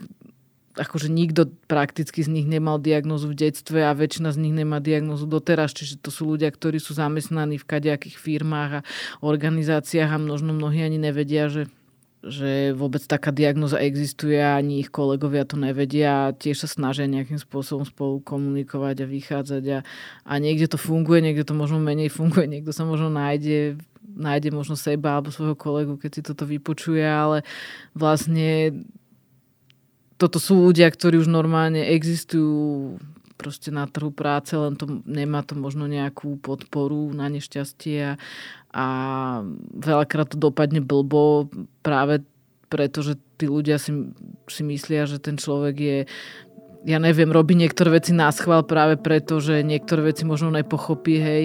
[0.74, 5.30] akože nikto prakticky z nich nemal diagnozu v detstve a väčšina z nich nemá diagnozu
[5.30, 8.84] doteraz, čiže to sú ľudia, ktorí sú zamestnaní v kadejakých firmách a
[9.22, 11.70] organizáciách a možno mnohí ani nevedia, že
[12.24, 17.04] že vôbec taká diagnoza existuje a ani ich kolegovia to nevedia a tiež sa snažia
[17.04, 19.78] nejakým spôsobom spolu komunikovať a vychádzať a,
[20.24, 23.76] a niekde to funguje, niekde to možno menej funguje, niekto sa možno nájde
[24.14, 27.42] nájde možno seba alebo svojho kolegu, keď si toto vypočuje, ale
[27.92, 28.82] vlastne
[30.16, 32.96] toto sú ľudia, ktorí už normálne existujú
[33.34, 38.14] proste na trhu práce, len to nemá to možno nejakú podporu na nešťastie a,
[38.70, 38.86] a
[39.74, 41.50] veľakrát to dopadne blbo
[41.82, 42.22] práve
[42.70, 43.92] preto, že tí ľudia si,
[44.46, 45.98] si myslia, že ten človek je
[46.84, 51.44] ja neviem, robí niektoré veci na schvál práve preto, že niektoré veci možno nepochopí, hej,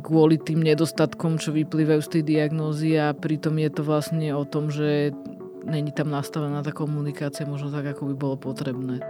[0.00, 4.72] kvôli tým nedostatkom, čo vyplývajú z tej diagnózy a pritom je to vlastne o tom,
[4.72, 5.12] že
[5.68, 9.04] není tam nastavená tá komunikácia možno tak, ako by bolo potrebné.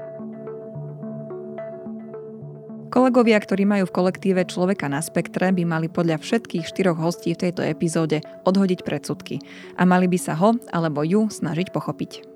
[2.90, 7.50] Kolegovia, ktorí majú v kolektíve človeka na spektre, by mali podľa všetkých štyroch hostí v
[7.50, 9.42] tejto epizóde odhodiť predsudky
[9.74, 12.33] a mali by sa ho alebo ju snažiť pochopiť.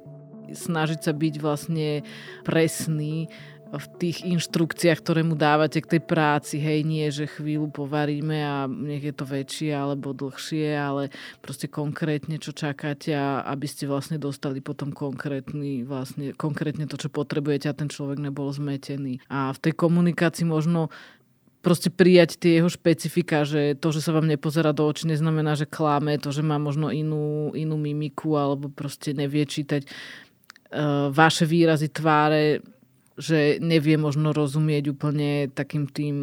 [0.53, 2.03] Snažiť sa byť vlastne
[2.45, 3.29] presný,
[3.69, 8.65] v tých inštrukciách, ktoré mu dávate k tej práci, hej, nie, že chvíľu povaríme a
[8.65, 11.13] nech je to väčšie alebo dlhšie, ale
[11.45, 17.13] proste konkrétne, čo čakáte a aby ste vlastne dostali potom konkrétny, vlastne, konkrétne to, čo
[17.13, 19.21] potrebujete a ten človek nebol zmetený.
[19.29, 20.89] A v tej komunikácii možno
[21.61, 25.69] proste prijať tie jeho špecifika, že to, že sa vám nepozerá do očí, neznamená, že
[25.69, 29.85] kláme, to, že má možno inú, inú mimiku alebo proste nevie čítať
[31.12, 32.61] vaše výrazy tváre,
[33.19, 36.16] že nevie možno rozumieť úplne takým tým,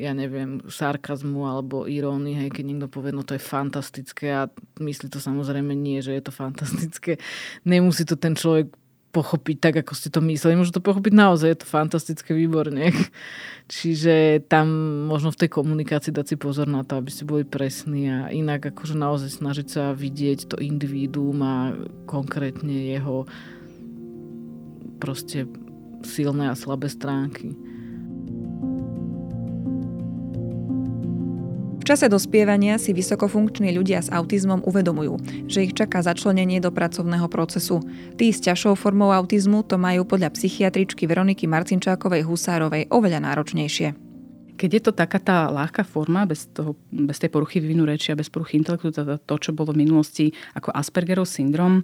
[0.00, 4.48] ja neviem, sarkazmu alebo irónii, hej, keď niekto povie, no to je fantastické a
[4.80, 7.20] myslí to samozrejme nie, že je to fantastické.
[7.68, 8.72] Nemusí to ten človek
[9.10, 10.54] pochopiť tak, ako ste to mysleli.
[10.54, 12.94] Môže to pochopiť naozaj, je to fantastické, výborne.
[13.74, 14.70] Čiže tam
[15.10, 18.70] možno v tej komunikácii dať si pozor na to, aby ste boli presní a inak
[18.70, 21.56] akože naozaj snažiť sa vidieť to individuum a
[22.06, 23.26] konkrétne jeho
[25.00, 25.48] proste
[26.04, 27.56] silné a slabé stránky.
[31.80, 35.16] V čase dospievania si vysokofunkční ľudia s autizmom uvedomujú,
[35.48, 37.80] že ich čaká začlenenie do pracovného procesu.
[38.20, 43.96] Tí s ťažšou formou autizmu to majú podľa psychiatričky Veroniky Marcinčákovej Husárovej oveľa náročnejšie.
[44.60, 48.20] Keď je to taká tá ľahká forma, bez, toho, bez tej poruchy vývinu reči a
[48.20, 51.80] bez poruchy intelektu, to, to, čo bolo v minulosti ako Aspergerov syndrom,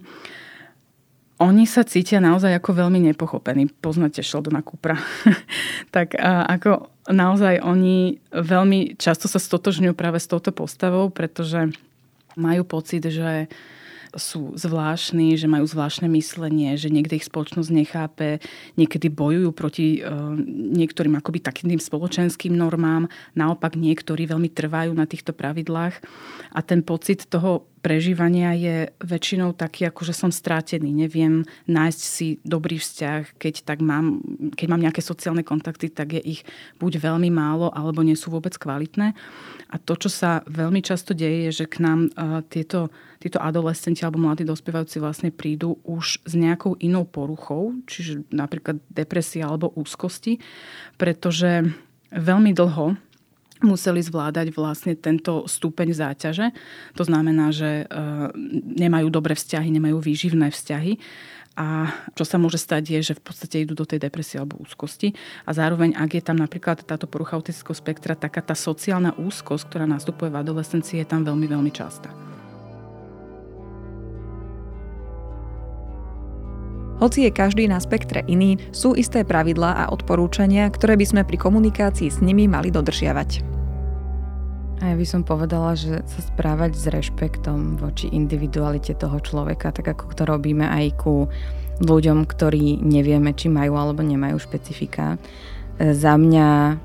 [1.37, 3.69] oni sa cítia naozaj ako veľmi nepochopení.
[3.69, 4.97] Poznáte Sheldona Coopera.
[5.95, 11.69] tak ako naozaj oni veľmi často sa stotožňujú práve s touto postavou, pretože
[12.33, 13.49] majú pocit, že
[14.17, 18.39] sú zvláštni, že majú zvláštne myslenie, že niekde ich spoločnosť nechápe,
[18.79, 20.33] niekedy bojujú proti uh,
[20.73, 25.99] niektorým akoby takým spoločenským normám, naopak niektorí veľmi trvajú na týchto pravidlách
[26.55, 30.91] a ten pocit toho prežívania je väčšinou taký, ako že som strátený.
[30.91, 34.19] Neviem nájsť si dobrý vzťah, keď, tak mám,
[34.59, 36.41] keď mám nejaké sociálne kontakty, tak je ich
[36.83, 39.15] buď veľmi málo, alebo nie sú vôbec kvalitné.
[39.71, 42.91] A to, čo sa veľmi často deje, je, že k nám uh, tieto,
[43.23, 49.47] títo adolescenti alebo mladí dospievajúci vlastne prídu už s nejakou inou poruchou, čiže napríklad depresia
[49.47, 50.43] alebo úzkosti,
[50.99, 51.71] pretože
[52.11, 53.06] veľmi dlho
[53.61, 56.53] museli zvládať vlastne tento stupeň záťaže.
[56.97, 57.95] To znamená, že e,
[58.77, 60.99] nemajú dobré vzťahy, nemajú výživné vzťahy.
[61.57, 65.17] A čo sa môže stať je, že v podstate idú do tej depresie alebo úzkosti.
[65.41, 69.89] A zároveň, ak je tam napríklad táto porucha autistického spektra, taká tá sociálna úzkosť, ktorá
[69.89, 72.36] nastupuje v adolescencii, je tam veľmi, veľmi častá.
[76.97, 81.37] Hoci je každý na spektre iný, sú isté pravidlá a odporúčania, ktoré by sme pri
[81.37, 83.45] komunikácii s nimi mali dodržiavať.
[84.81, 89.93] A ja by som povedala, že sa správať s rešpektom voči individualite toho človeka, tak
[89.93, 91.29] ako to robíme aj ku
[91.81, 95.21] ľuďom, ktorí nevieme, či majú alebo nemajú špecifika.
[95.77, 96.77] Za mňa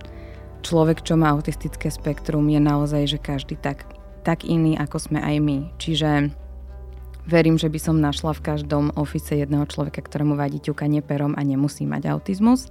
[0.61, 3.89] človek, čo má autistické spektrum, je naozaj, že každý tak,
[4.25, 5.59] tak iný, ako sme aj my.
[5.81, 6.33] Čiže
[7.23, 11.43] Verím, že by som našla v každom ofise jedného človeka, ktorému vadí ťukanie perom a
[11.47, 12.67] nemusí mať autizmus.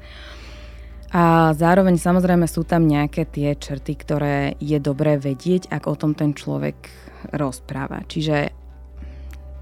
[1.11, 6.15] A zároveň samozrejme sú tam nejaké tie črty, ktoré je dobré vedieť, ak o tom
[6.15, 6.75] ten človek
[7.35, 8.03] rozpráva.
[8.07, 8.51] Čiže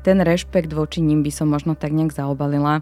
[0.06, 2.82] ten rešpekt voči ním by som možno tak nejak zaobalila,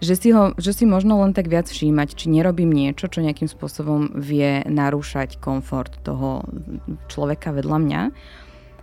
[0.00, 3.46] že si, ho, že si možno len tak viac všímať, či nerobím niečo, čo nejakým
[3.46, 6.40] spôsobom vie narúšať komfort toho
[7.12, 8.02] človeka vedľa mňa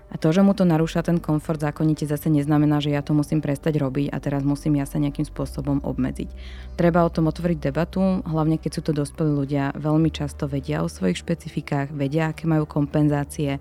[0.08, 3.44] a to, že mu to narúša ten komfort zákonite zase neznamená, že ja to musím
[3.44, 6.32] prestať robiť a teraz musím ja sa nejakým spôsobom obmedziť.
[6.80, 10.88] Treba o tom otvoriť debatu, hlavne keď sú to dospelí ľudia, veľmi často vedia o
[10.88, 13.60] svojich špecifikách, vedia, aké majú kompenzácie.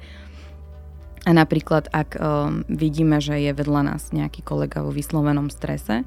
[1.27, 6.07] A napríklad, ak um, vidíme, že je vedľa nás nejaký kolega vo vyslovenom strese,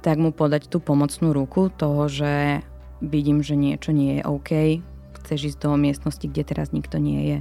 [0.00, 2.64] tak mu podať tú pomocnú ruku toho, že
[3.04, 4.50] vidím, že niečo nie je OK,
[5.20, 7.38] chceš ísť do miestnosti, kde teraz nikto nie je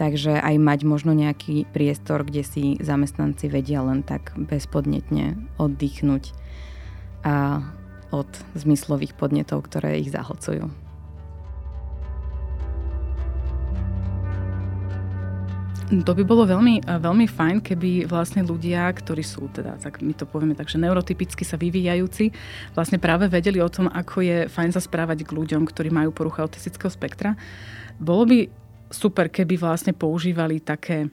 [0.00, 6.32] Takže aj mať možno nejaký priestor, kde si zamestnanci vedia len tak bezpodnetne oddychnúť
[7.20, 7.60] a
[8.08, 10.72] od zmyslových podnetov, ktoré ich zahlcujú.
[15.90, 20.24] To by bolo veľmi, veľmi fajn, keby vlastne ľudia, ktorí sú teda, tak my to
[20.24, 22.30] povieme tak, že neurotypicky sa vyvíjajúci,
[22.72, 26.46] vlastne práve vedeli o tom, ako je fajn sa správať k ľuďom, ktorí majú porucha
[26.46, 27.34] autistického spektra.
[27.98, 28.38] Bolo by
[28.90, 31.08] super, keby vlastne používali také,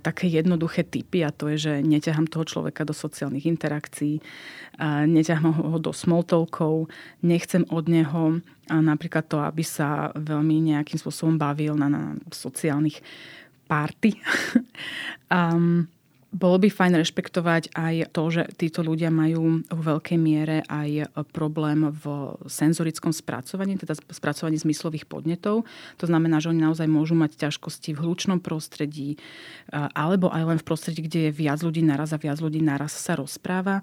[0.00, 4.22] také jednoduché typy a to je, že neťahám toho človeka do sociálnych interakcií,
[5.04, 6.88] neťahám ho do smoltolkov,
[7.20, 8.40] nechcem od neho
[8.70, 13.02] napríklad to, aby sa veľmi nejakým spôsobom bavil na, na sociálnych
[13.68, 14.16] párty.
[15.34, 15.90] um,
[16.28, 21.88] bolo by fajn rešpektovať aj to, že títo ľudia majú vo veľkej miere aj problém
[21.88, 25.64] v senzorickom spracovaní, teda spracovaní zmyslových podnetov.
[25.96, 29.16] To znamená, že oni naozaj môžu mať ťažkosti v hlučnom prostredí
[29.72, 33.16] alebo aj len v prostredí, kde je viac ľudí naraz a viac ľudí naraz sa
[33.16, 33.80] rozpráva.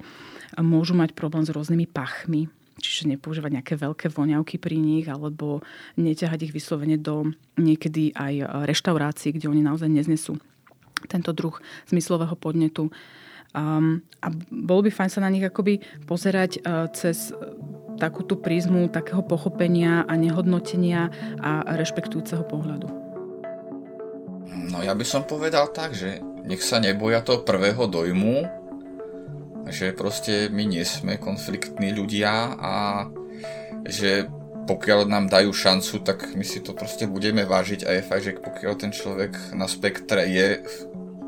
[0.61, 2.45] Môžu mať problém s rôznymi pachmi,
[2.77, 5.65] čiže nepoužívať nejaké veľké voňavky pri nich alebo
[5.97, 10.37] neťahať ich vyslovene do niekedy aj reštaurácií, kde oni naozaj neznesú
[11.07, 11.55] tento druh
[11.91, 12.89] zmyslového podnetu.
[13.55, 17.31] Um, a bolo by fajn sa na nich akoby pozerať uh, cez
[17.95, 21.07] takú tú prízmu takého pochopenia a nehodnotenia
[21.39, 22.87] a rešpektujúceho pohľadu.
[24.67, 28.43] No ja by som povedal tak, že nech sa neboja toho prvého dojmu,
[29.71, 32.73] že proste my nie sme konfliktní ľudia a
[33.87, 34.29] že
[34.65, 38.37] pokiaľ nám dajú šancu, tak my si to proste budeme vážiť a je fakt, že
[38.41, 40.75] pokiaľ ten človek na spektre je v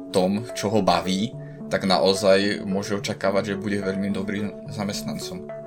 [0.10, 1.34] tom, čo ho baví,
[1.70, 5.66] tak naozaj môže očakávať, že bude veľmi dobrým zamestnancom.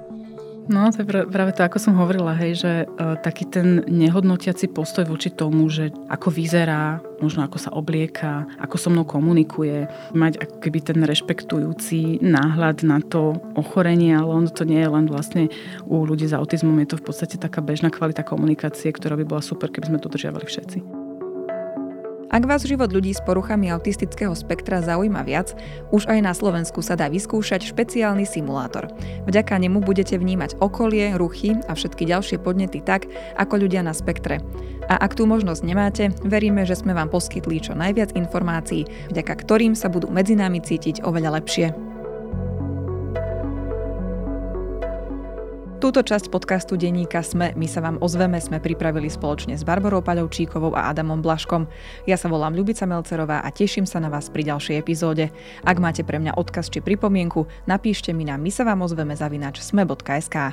[0.69, 5.09] No, to je práve to, ako som hovorila, hej, že uh, taký ten nehodnotiaci postoj
[5.09, 10.57] voči tomu, že ako vyzerá, možno ako sa oblieka, ako so mnou komunikuje, mať ako
[10.61, 15.43] keby ten rešpektujúci náhľad na to ochorenie, ale ono to nie je len vlastne
[15.89, 19.43] u ľudí s autizmom, je to v podstate taká bežná kvalita komunikácie, ktorá by bola
[19.43, 21.00] super, keby sme to držiavali všetci.
[22.31, 25.51] Ak vás život ľudí s poruchami autistického spektra zaujíma viac,
[25.91, 28.87] už aj na Slovensku sa dá vyskúšať špeciálny simulátor.
[29.27, 34.39] Vďaka nemu budete vnímať okolie, ruchy a všetky ďalšie podnety tak, ako ľudia na spektre.
[34.87, 39.75] A ak tú možnosť nemáte, veríme, že sme vám poskytli čo najviac informácií, vďaka ktorým
[39.75, 41.90] sa budú medzi nami cítiť oveľa lepšie.
[45.81, 50.77] Túto časť podcastu denníka Sme, my sa vám ozveme, sme pripravili spoločne s Barborou Paľovčíkovou
[50.77, 51.65] a Adamom Blaškom.
[52.05, 55.33] Ja sa volám Ľubica Melcerová a teším sa na vás pri ďalšej epizóde.
[55.65, 59.65] Ak máte pre mňa odkaz či pripomienku, napíšte mi na my sa vám ozveme zavinač
[59.65, 60.53] sme.sk.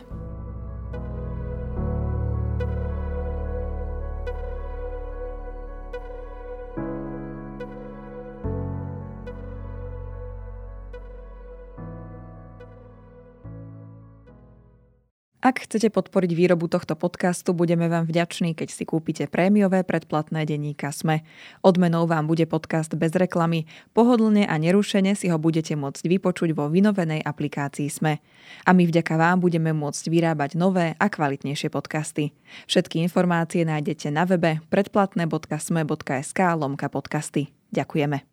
[15.37, 20.89] Ak chcete podporiť výrobu tohto podcastu, budeme vám vďační, keď si kúpite prémiové predplatné denníka
[20.89, 21.21] SME.
[21.61, 23.69] Odmenou vám bude podcast bez reklamy.
[23.93, 28.17] Pohodlne a nerušene si ho budete môcť vypočuť vo vynovenej aplikácii SME.
[28.65, 32.33] A my vďaka vám budeme môcť vyrábať nové a kvalitnejšie podcasty.
[32.65, 37.53] Všetky informácie nájdete na webe predplatné.sme.sk lomka podcasty.
[37.71, 38.27] Ďakujeme.